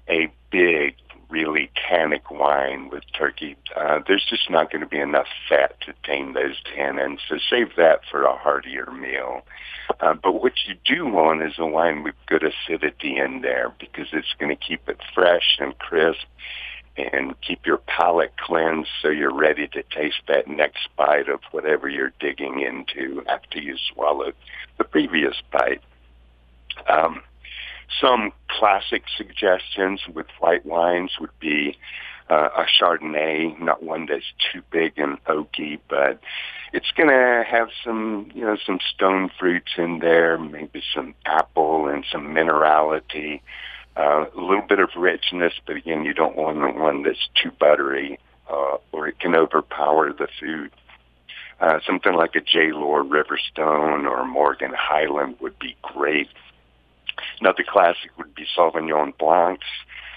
[0.07, 0.95] a big,
[1.30, 3.55] really tannic wine with turkey.
[3.76, 7.76] Uh, there's just not going to be enough fat to tame those tannins, so save
[7.78, 9.45] that for a heartier meal.
[9.99, 14.07] Uh, but what you do want is a wine with good acidity in there because
[14.13, 16.26] it's going to keep it fresh and crisp
[16.97, 21.89] and keep your palate cleansed so you're ready to taste that next bite of whatever
[21.89, 24.36] you're digging into after you swallowed
[24.78, 25.82] the previous bite.
[26.88, 27.21] Um,
[28.01, 31.77] some classic suggestions with white wines would be
[32.29, 36.19] uh, a Chardonnay, not one that's too big and oaky, but
[36.73, 41.88] it's going to have some, you know, some stone fruits in there, maybe some apple
[41.88, 43.41] and some minerality,
[43.95, 48.19] uh, a little bit of richness, but again, you don't want one that's too buttery,
[48.49, 50.71] uh, or it can overpower the food.
[51.61, 52.73] Uh, something like a J.
[52.73, 56.27] Lohr Riverstone or Morgan Highland would be great.
[57.39, 59.66] Another classic would be Sauvignon Blancs.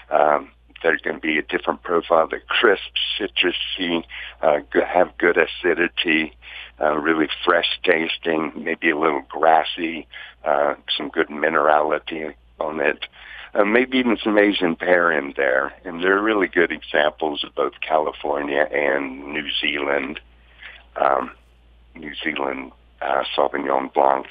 [0.09, 2.27] Um, they're going to be a different profile.
[2.27, 4.03] They're crisp, citrusy,
[4.41, 6.33] uh, have good acidity,
[6.81, 10.07] uh, really fresh tasting, maybe a little grassy,
[10.45, 13.05] uh, some good minerality on it.
[13.53, 15.73] Uh, maybe even some Asian pear in there.
[15.83, 20.19] And they're really good examples of both California and New Zealand,
[20.95, 21.31] um,
[21.95, 22.71] New Zealand
[23.01, 24.29] uh, Sauvignon Blancs.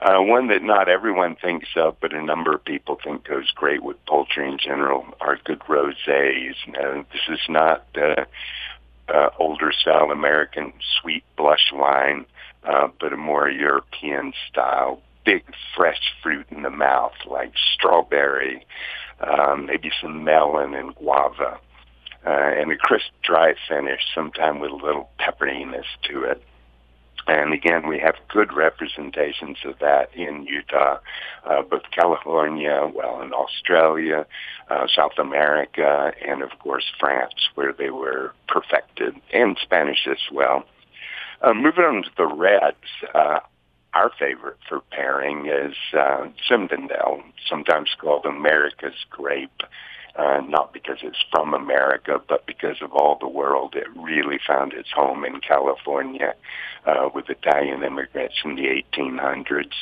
[0.00, 3.82] Uh, one that not everyone thinks of, but a number of people think goes great
[3.82, 6.54] with poultry in general are good rosés.
[6.68, 8.26] Now, this is not the
[9.08, 12.26] uh, older style American sweet blush wine,
[12.62, 15.42] uh, but a more European style, big
[15.74, 18.64] fresh fruit in the mouth like strawberry,
[19.20, 21.58] um, maybe some melon and guava,
[22.24, 26.40] uh, and a crisp dry finish, sometime with a little pepperiness to it.
[27.28, 30.98] And again, we have good representations of that in Utah,
[31.44, 34.26] uh, both California, well, in Australia,
[34.70, 40.64] uh, South America, and of course France, where they were perfected, and Spanish as well.
[41.42, 42.76] Uh, moving on to the reds,
[43.14, 43.40] uh,
[43.92, 49.62] our favorite for pairing is uh, Zinfandel, sometimes called America's grape
[50.18, 53.74] uh, not because it's from America, but because of all the world.
[53.76, 56.34] It really found its home in California
[56.84, 59.72] uh, with Italian immigrants in the 1800s.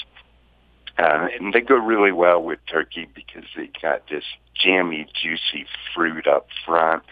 [0.99, 4.25] Uh, and they go really well with turkey because they got this
[4.55, 7.03] jammy, juicy fruit up front,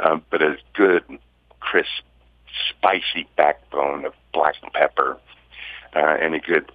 [0.00, 1.04] uh, but a good,
[1.60, 1.88] crisp,
[2.70, 5.18] spicy backbone of black pepper,
[5.94, 6.70] uh, and a good,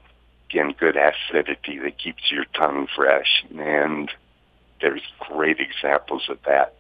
[0.50, 3.44] again, good acidity that keeps your tongue fresh.
[3.58, 4.10] And
[4.82, 6.76] there's great examples of that.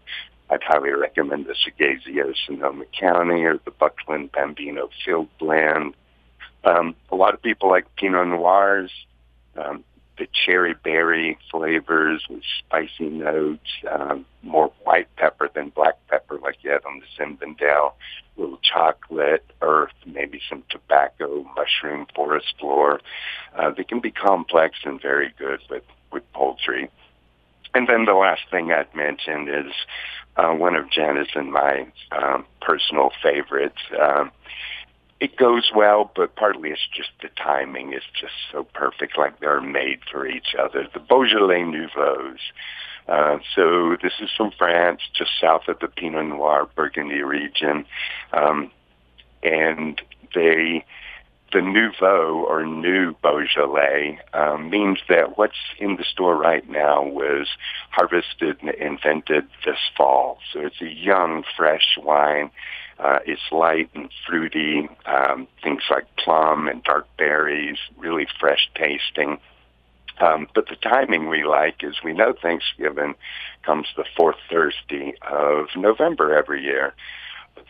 [0.50, 5.93] I'd highly recommend the Seghesio Sonoma County or the Bucklin Bambino Field Blend.
[6.64, 8.91] Um, a lot of people like Pinot Noirs,
[9.56, 9.84] um,
[10.18, 16.58] the cherry berry flavors with spicy notes, um, more white pepper than black pepper like
[16.62, 17.93] you had on the Zinfandel,
[18.38, 23.00] a little chocolate, earth, maybe some tobacco, mushroom, forest floor.
[23.56, 26.89] Uh, they can be complex and very good with, with poultry.
[27.74, 29.74] And then the last thing I'd mention is
[30.38, 33.82] uh, one of Janice and my um, personal favorites.
[33.99, 34.32] Um,
[35.20, 39.61] it goes well, but partly it's just the timing is just so perfect, like they're
[39.61, 40.88] made for each other.
[40.93, 42.36] The Beaujolais Nouveaux.
[43.07, 47.86] Uh, so this is from France, just south of the Pinot Noir Burgundy region,
[48.34, 48.72] um,
[49.43, 50.01] and
[50.36, 50.86] they
[51.52, 57.47] the nouveau or new Beaujolais um, means that what's in the store right now was
[57.89, 60.38] harvested and invented this fall.
[60.52, 62.52] So it's a young, fresh wine.
[63.00, 69.39] Uh, it's light and fruity, um, things like plum and dark berries, really fresh tasting.
[70.20, 73.16] Um, but the timing we like is we know Thanksgiving
[73.64, 76.93] comes the fourth Thursday of November every year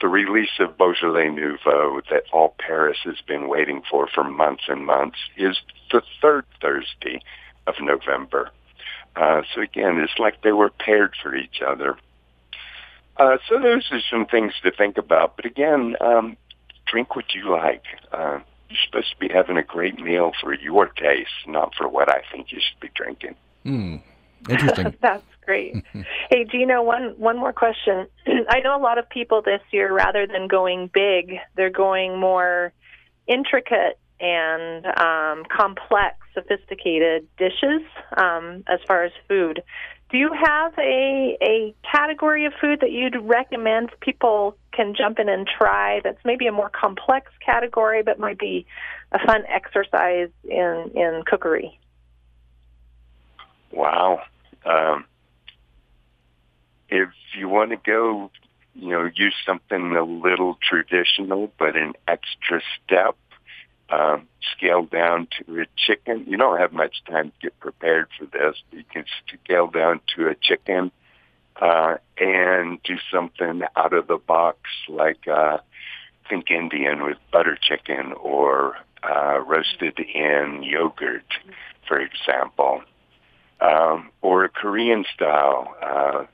[0.01, 4.85] the release of Beaujolais Nouveau that all Paris has been waiting for for months and
[4.85, 5.59] months is
[5.91, 7.21] the third Thursday
[7.67, 8.51] of November.
[9.15, 11.97] Uh, so again, it's like they were paired for each other.
[13.17, 15.35] Uh, so those are some things to think about.
[15.35, 16.37] But again, um,
[16.85, 17.83] drink what you like.
[18.11, 22.09] Uh, you're supposed to be having a great meal for your taste, not for what
[22.09, 23.35] I think you should be drinking.
[23.65, 24.01] Mm,
[24.47, 24.95] interesting.
[25.01, 25.73] That's great.
[26.29, 28.07] hey, Gino, one one more question.
[28.49, 32.71] I know a lot of people this year, rather than going big, they're going more
[33.25, 37.81] intricate and um, complex, sophisticated dishes
[38.15, 39.63] um, as far as food.
[40.11, 45.29] Do you have a a category of food that you'd recommend people can jump in
[45.29, 45.99] and try?
[46.03, 48.67] That's maybe a more complex category, but might be
[49.11, 51.79] a fun exercise in in cookery.
[53.71, 54.21] Wow.
[54.65, 55.05] Um,
[56.89, 58.31] if you want to go,
[58.75, 63.15] you know, use something a little traditional, but an extra step,
[63.89, 66.25] um, scale down to a chicken.
[66.27, 68.55] You don't have much time to get prepared for this.
[68.71, 69.05] You can
[69.43, 70.91] scale down to a chicken
[71.59, 75.57] uh, and do something out of the box like uh,
[76.29, 81.25] think Indian with butter chicken or uh, roasted in yogurt,
[81.87, 82.81] for example,
[83.59, 85.75] um, or a Korean style.
[85.81, 86.25] Uh,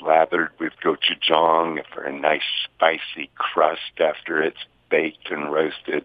[0.00, 6.04] lathered with gochujang for a nice spicy crust after it's baked and roasted.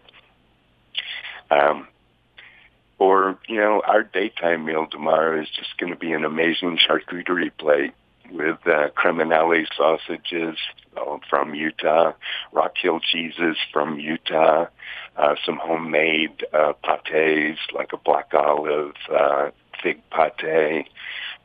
[1.51, 1.87] Um,
[2.99, 7.51] or, you know, our daytime meal tomorrow is just going to be an amazing charcuterie
[7.57, 7.93] plate
[8.31, 10.57] with uh, creminelli sausages
[11.29, 12.13] from Utah,
[12.51, 14.67] Rock Hill cheeses from Utah,
[15.17, 19.49] uh, some homemade uh, pates like a black olive uh,
[19.81, 20.87] fig pate.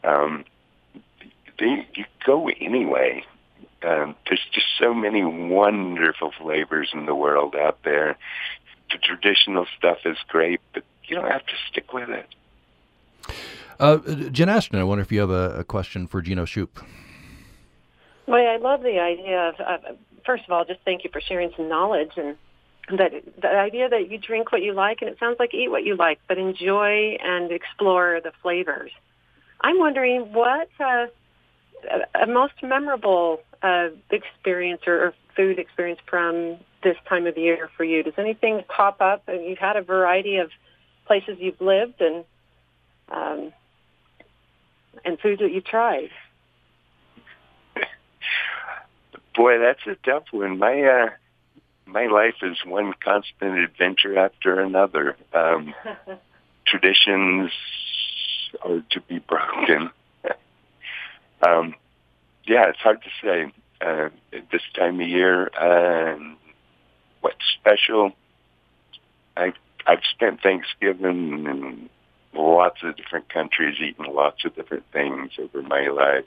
[0.05, 0.45] Um,
[1.59, 3.25] they, you go anyway.
[3.83, 8.17] Um, there's just so many wonderful flavors in the world out there.
[8.91, 12.27] The traditional stuff is great, but you don't have to stick with it.
[13.79, 13.99] Uh,
[14.31, 16.81] Jen Ashton, I wonder if you have a, a question for Gino Shoop.
[18.27, 19.79] Well, I love the idea of, uh,
[20.27, 22.37] first of all, just thank you for sharing some knowledge and
[22.97, 25.85] that the idea that you drink what you like, and it sounds like eat what
[25.85, 28.91] you like, but enjoy and explore the flavors.
[29.61, 31.07] I'm wondering what uh,
[31.85, 37.71] a, a most memorable uh, experience or, or food experience from this time of year
[37.77, 38.03] for you.
[38.03, 39.23] Does anything pop up?
[39.29, 40.51] And you've had a variety of
[41.07, 42.25] places you've lived and
[43.11, 43.53] um,
[45.05, 46.11] and foods that you've tried.
[49.35, 50.59] Boy, that's a tough one.
[50.59, 51.11] My uh,
[51.87, 55.17] my life is one constant adventure after another.
[55.33, 55.75] Um,
[56.67, 57.51] traditions
[58.63, 59.91] are to be broken.
[61.47, 61.75] Um,
[62.45, 63.53] yeah, it's hard to say.
[63.81, 66.37] Uh, at this time of year, um,
[67.21, 68.13] what's special?
[69.37, 69.53] I
[69.87, 71.89] I've spent Thanksgiving in
[72.35, 76.27] lots of different countries, eating lots of different things over my life.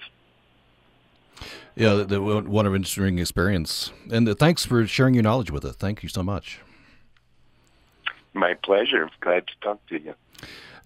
[1.76, 3.92] Yeah, the, the, what an interesting experience.
[4.12, 5.76] And uh, thanks for sharing your knowledge with us.
[5.76, 6.60] Thank you so much.
[8.34, 9.10] My pleasure.
[9.20, 10.16] Glad to talk to you.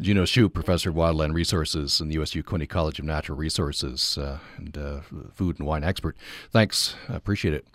[0.02, 4.40] Gino Shoop, professor of wildland resources in the USU Quinney College of Natural Resources uh,
[4.58, 5.00] and uh,
[5.34, 6.18] food and wine expert.
[6.52, 6.96] Thanks.
[7.08, 7.66] I appreciate it.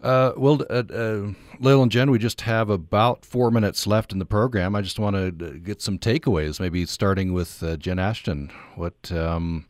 [0.00, 4.20] Uh, well, uh, uh, Lael and Jen, we just have about four minutes left in
[4.20, 4.76] the program.
[4.76, 8.52] I just want to get some takeaways, maybe starting with uh, Jen Ashton.
[8.76, 9.66] What um,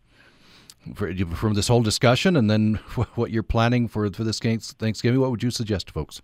[0.95, 2.75] for, from this whole discussion, and then
[3.15, 5.19] what you're planning for for this Thanksgiving?
[5.19, 6.21] What would you suggest folks?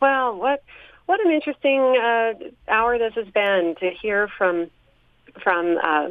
[0.00, 0.64] Well, what
[1.06, 2.32] what an interesting uh,
[2.68, 4.70] hour this has been to hear from
[5.42, 6.08] from uh,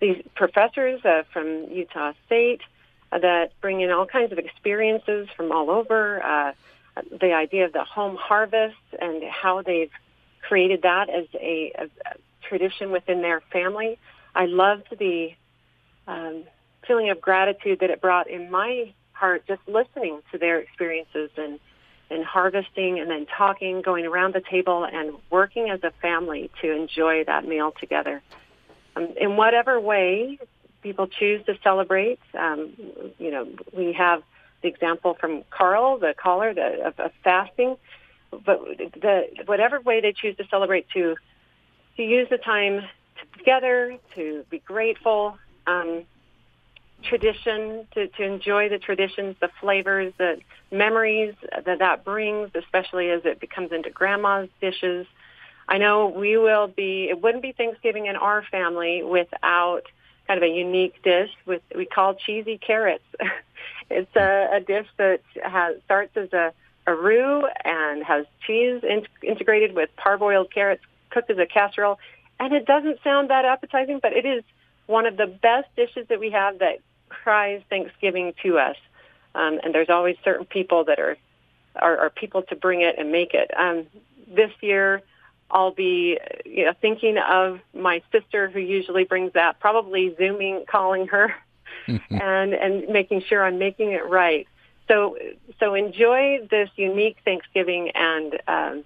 [0.00, 2.60] these professors uh, from Utah State
[3.12, 6.22] uh, that bring in all kinds of experiences from all over.
[6.22, 6.52] Uh,
[7.20, 9.90] the idea of the home harvest and how they've
[10.42, 11.88] created that as a, a,
[12.42, 13.98] tradition within their family.
[14.34, 15.32] I loved the
[16.06, 16.44] um,
[16.86, 21.58] feeling of gratitude that it brought in my heart just listening to their experiences and
[22.14, 26.70] and harvesting and then talking, going around the table and working as a family to
[26.70, 28.22] enjoy that meal together.
[28.96, 30.38] Um, in whatever way
[30.82, 32.72] people choose to celebrate, um,
[33.18, 34.22] you know, we have
[34.62, 37.76] the example from Carl, the caller, the, of, of fasting.
[38.30, 41.16] But the, whatever way they choose to celebrate, to
[41.96, 42.82] to use the time
[43.38, 46.04] together, to be grateful, um,
[47.02, 50.38] tradition, to, to enjoy the traditions, the flavors, the
[50.70, 51.34] memories
[51.64, 55.06] that that brings, especially as it becomes into grandma's dishes.
[55.68, 59.82] I know we will be, it wouldn't be Thanksgiving in our family without
[60.26, 63.04] kind of a unique dish with, we call cheesy carrots.
[63.90, 66.52] it's a, a dish that has, starts as a,
[66.86, 71.98] a roux and has cheese in, integrated with parboiled carrots cooked as a casserole.
[72.40, 74.42] And it doesn't sound that appetizing, but it is
[74.86, 78.76] one of the best dishes that we have that cries Thanksgiving to us.
[79.34, 81.16] Um, and there's always certain people that are,
[81.76, 83.50] are, are people to bring it and make it.
[83.56, 83.86] Um,
[84.28, 85.02] this year,
[85.50, 91.08] I'll be you know, thinking of my sister who usually brings that, probably zooming, calling
[91.08, 91.34] her,
[91.86, 94.46] and and making sure I'm making it right.
[94.88, 95.16] So
[95.60, 98.84] so enjoy this unique Thanksgiving and um,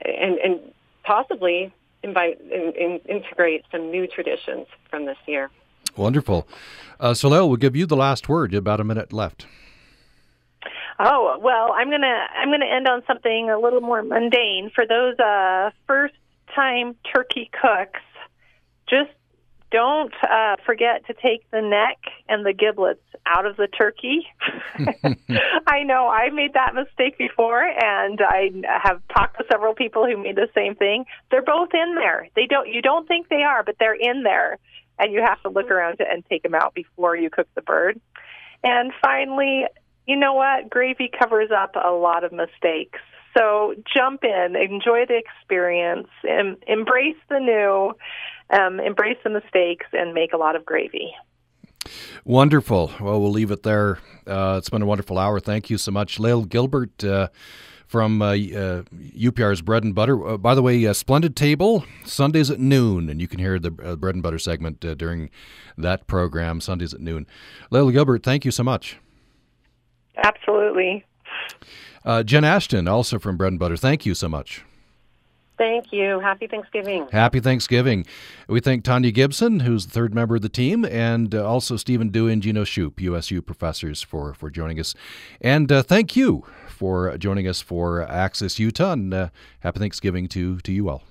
[0.00, 0.60] and, and
[1.02, 1.72] possibly
[2.02, 5.50] invite in, in, integrate some new traditions from this year.
[5.96, 6.46] Wonderful.
[6.98, 8.52] Uh, So Lael, we'll give you the last word.
[8.52, 9.46] You have about a minute left.
[11.02, 15.18] Oh well, I'm gonna I'm gonna end on something a little more mundane for those
[15.18, 16.14] uh, first
[16.54, 18.00] time turkey cooks.
[18.86, 19.10] Just
[19.70, 21.98] don't uh, forget to take the neck
[22.28, 24.26] and the giblets out of the turkey.
[25.66, 28.50] I know I made that mistake before, and I
[28.82, 31.04] have talked to several people who made the same thing.
[31.30, 32.28] They're both in there.
[32.34, 32.68] They don't.
[32.68, 34.58] You don't think they are, but they're in there,
[34.98, 38.00] and you have to look around and take them out before you cook the bird.
[38.62, 39.64] And finally,
[40.06, 40.68] you know what?
[40.68, 42.98] Gravy covers up a lot of mistakes.
[43.36, 47.94] So jump in, enjoy the experience, em- embrace the new,
[48.52, 51.12] um, embrace the mistakes, and make a lot of gravy.
[52.24, 52.92] Wonderful.
[53.00, 53.98] Well, we'll leave it there.
[54.26, 55.40] Uh, it's been a wonderful hour.
[55.40, 57.02] Thank you so much, Lael Gilbert.
[57.02, 57.28] Uh,
[57.90, 58.82] from uh, uh,
[59.18, 60.24] UPR's Bread and Butter.
[60.24, 63.72] Uh, by the way, a splendid table Sundays at noon, and you can hear the
[63.82, 65.28] uh, Bread and Butter segment uh, during
[65.76, 67.26] that program Sundays at noon.
[67.72, 68.98] Lael Gilbert, thank you so much.
[70.22, 71.04] Absolutely.
[72.04, 74.62] Uh, Jen Ashton, also from Bread and Butter, thank you so much.
[75.60, 76.20] Thank you.
[76.20, 77.06] Happy Thanksgiving.
[77.12, 78.06] Happy Thanksgiving.
[78.48, 82.08] We thank Tanya Gibson, who's the third member of the team, and uh, also Stephen
[82.08, 84.94] Dewey and Gino Shoop, USU professors, for, for joining us.
[85.38, 90.60] And uh, thank you for joining us for Access Utah, and uh, happy Thanksgiving to,
[90.60, 91.02] to you all.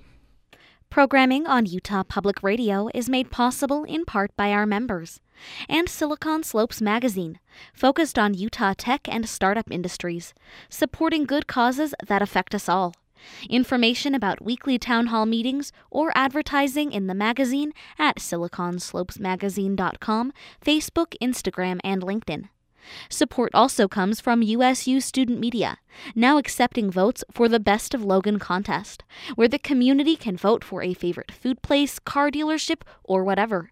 [0.90, 5.20] Programming on Utah Public Radio is made possible in part by our members
[5.68, 7.38] and Silicon Slopes Magazine,
[7.72, 10.34] focused on Utah tech and startup industries,
[10.68, 12.94] supporting good causes that affect us all.
[13.48, 20.32] Information about weekly town hall meetings or advertising in the magazine at siliconslopesmagazine.com,
[20.64, 22.48] Facebook, Instagram, and LinkedIn.
[23.08, 25.78] Support also comes from USU Student Media,
[26.14, 29.04] now accepting votes for the Best of Logan contest,
[29.34, 33.70] where the community can vote for a favorite food place, car dealership, or whatever.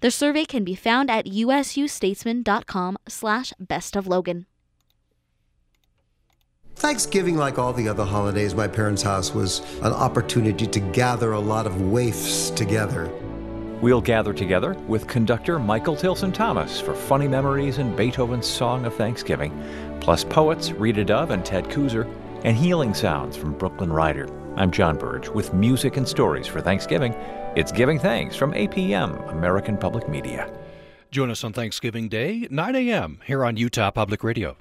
[0.00, 4.46] The survey can be found at usustatesman.com slash bestoflogan.
[6.78, 11.40] Thanksgiving, like all the other holidays, my parents' house was an opportunity to gather a
[11.40, 13.10] lot of waifs together.
[13.82, 18.94] We'll gather together with conductor Michael Tilson Thomas for funny memories and Beethoven's Song of
[18.94, 19.52] Thanksgiving,
[20.00, 22.08] plus poets Rita Dove and Ted Kooser,
[22.44, 24.28] and healing sounds from Brooklyn Rider.
[24.54, 27.12] I'm John Birge with music and stories for Thanksgiving.
[27.56, 30.48] It's Giving Thanks from APM, American Public Media.
[31.10, 34.56] Join us on Thanksgiving Day, 9 a.m., here on Utah Public Radio.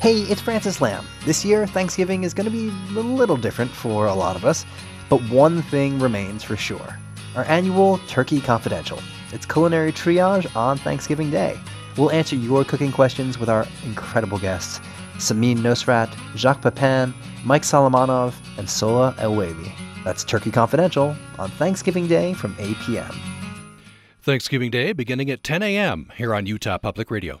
[0.00, 1.04] Hey, it's Francis Lam.
[1.24, 4.64] This year, Thanksgiving is going to be a little different for a lot of us,
[5.08, 6.96] but one thing remains for sure
[7.34, 9.00] our annual Turkey Confidential.
[9.32, 11.58] It's culinary triage on Thanksgiving Day.
[11.96, 14.78] We'll answer your cooking questions with our incredible guests
[15.16, 17.12] Samin Nosrat, Jacques Pepin,
[17.44, 19.72] Mike Solomonov, and Sohla El-Waylly.
[20.04, 23.10] That's Turkey Confidential on Thanksgiving Day from 8 p.m.
[24.22, 26.12] Thanksgiving Day beginning at 10 a.m.
[26.16, 27.40] here on Utah Public Radio.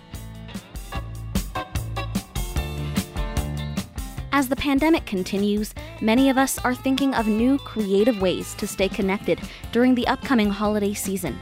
[4.33, 8.87] As the pandemic continues, many of us are thinking of new creative ways to stay
[8.87, 9.41] connected
[9.73, 11.37] during the upcoming holiday season.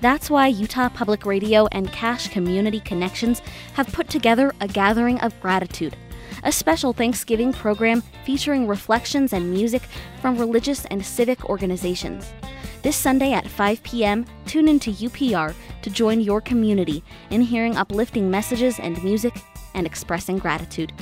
[0.00, 3.42] That's why Utah Public Radio and Cache Community Connections
[3.74, 5.96] have put together a gathering of gratitude,
[6.42, 9.82] a special Thanksgiving program featuring reflections and music
[10.20, 12.32] from religious and civic organizations.
[12.82, 18.28] This Sunday at 5 p.m., tune into UPR to join your community in hearing uplifting
[18.28, 19.34] messages and music
[19.74, 20.92] and expressing gratitude.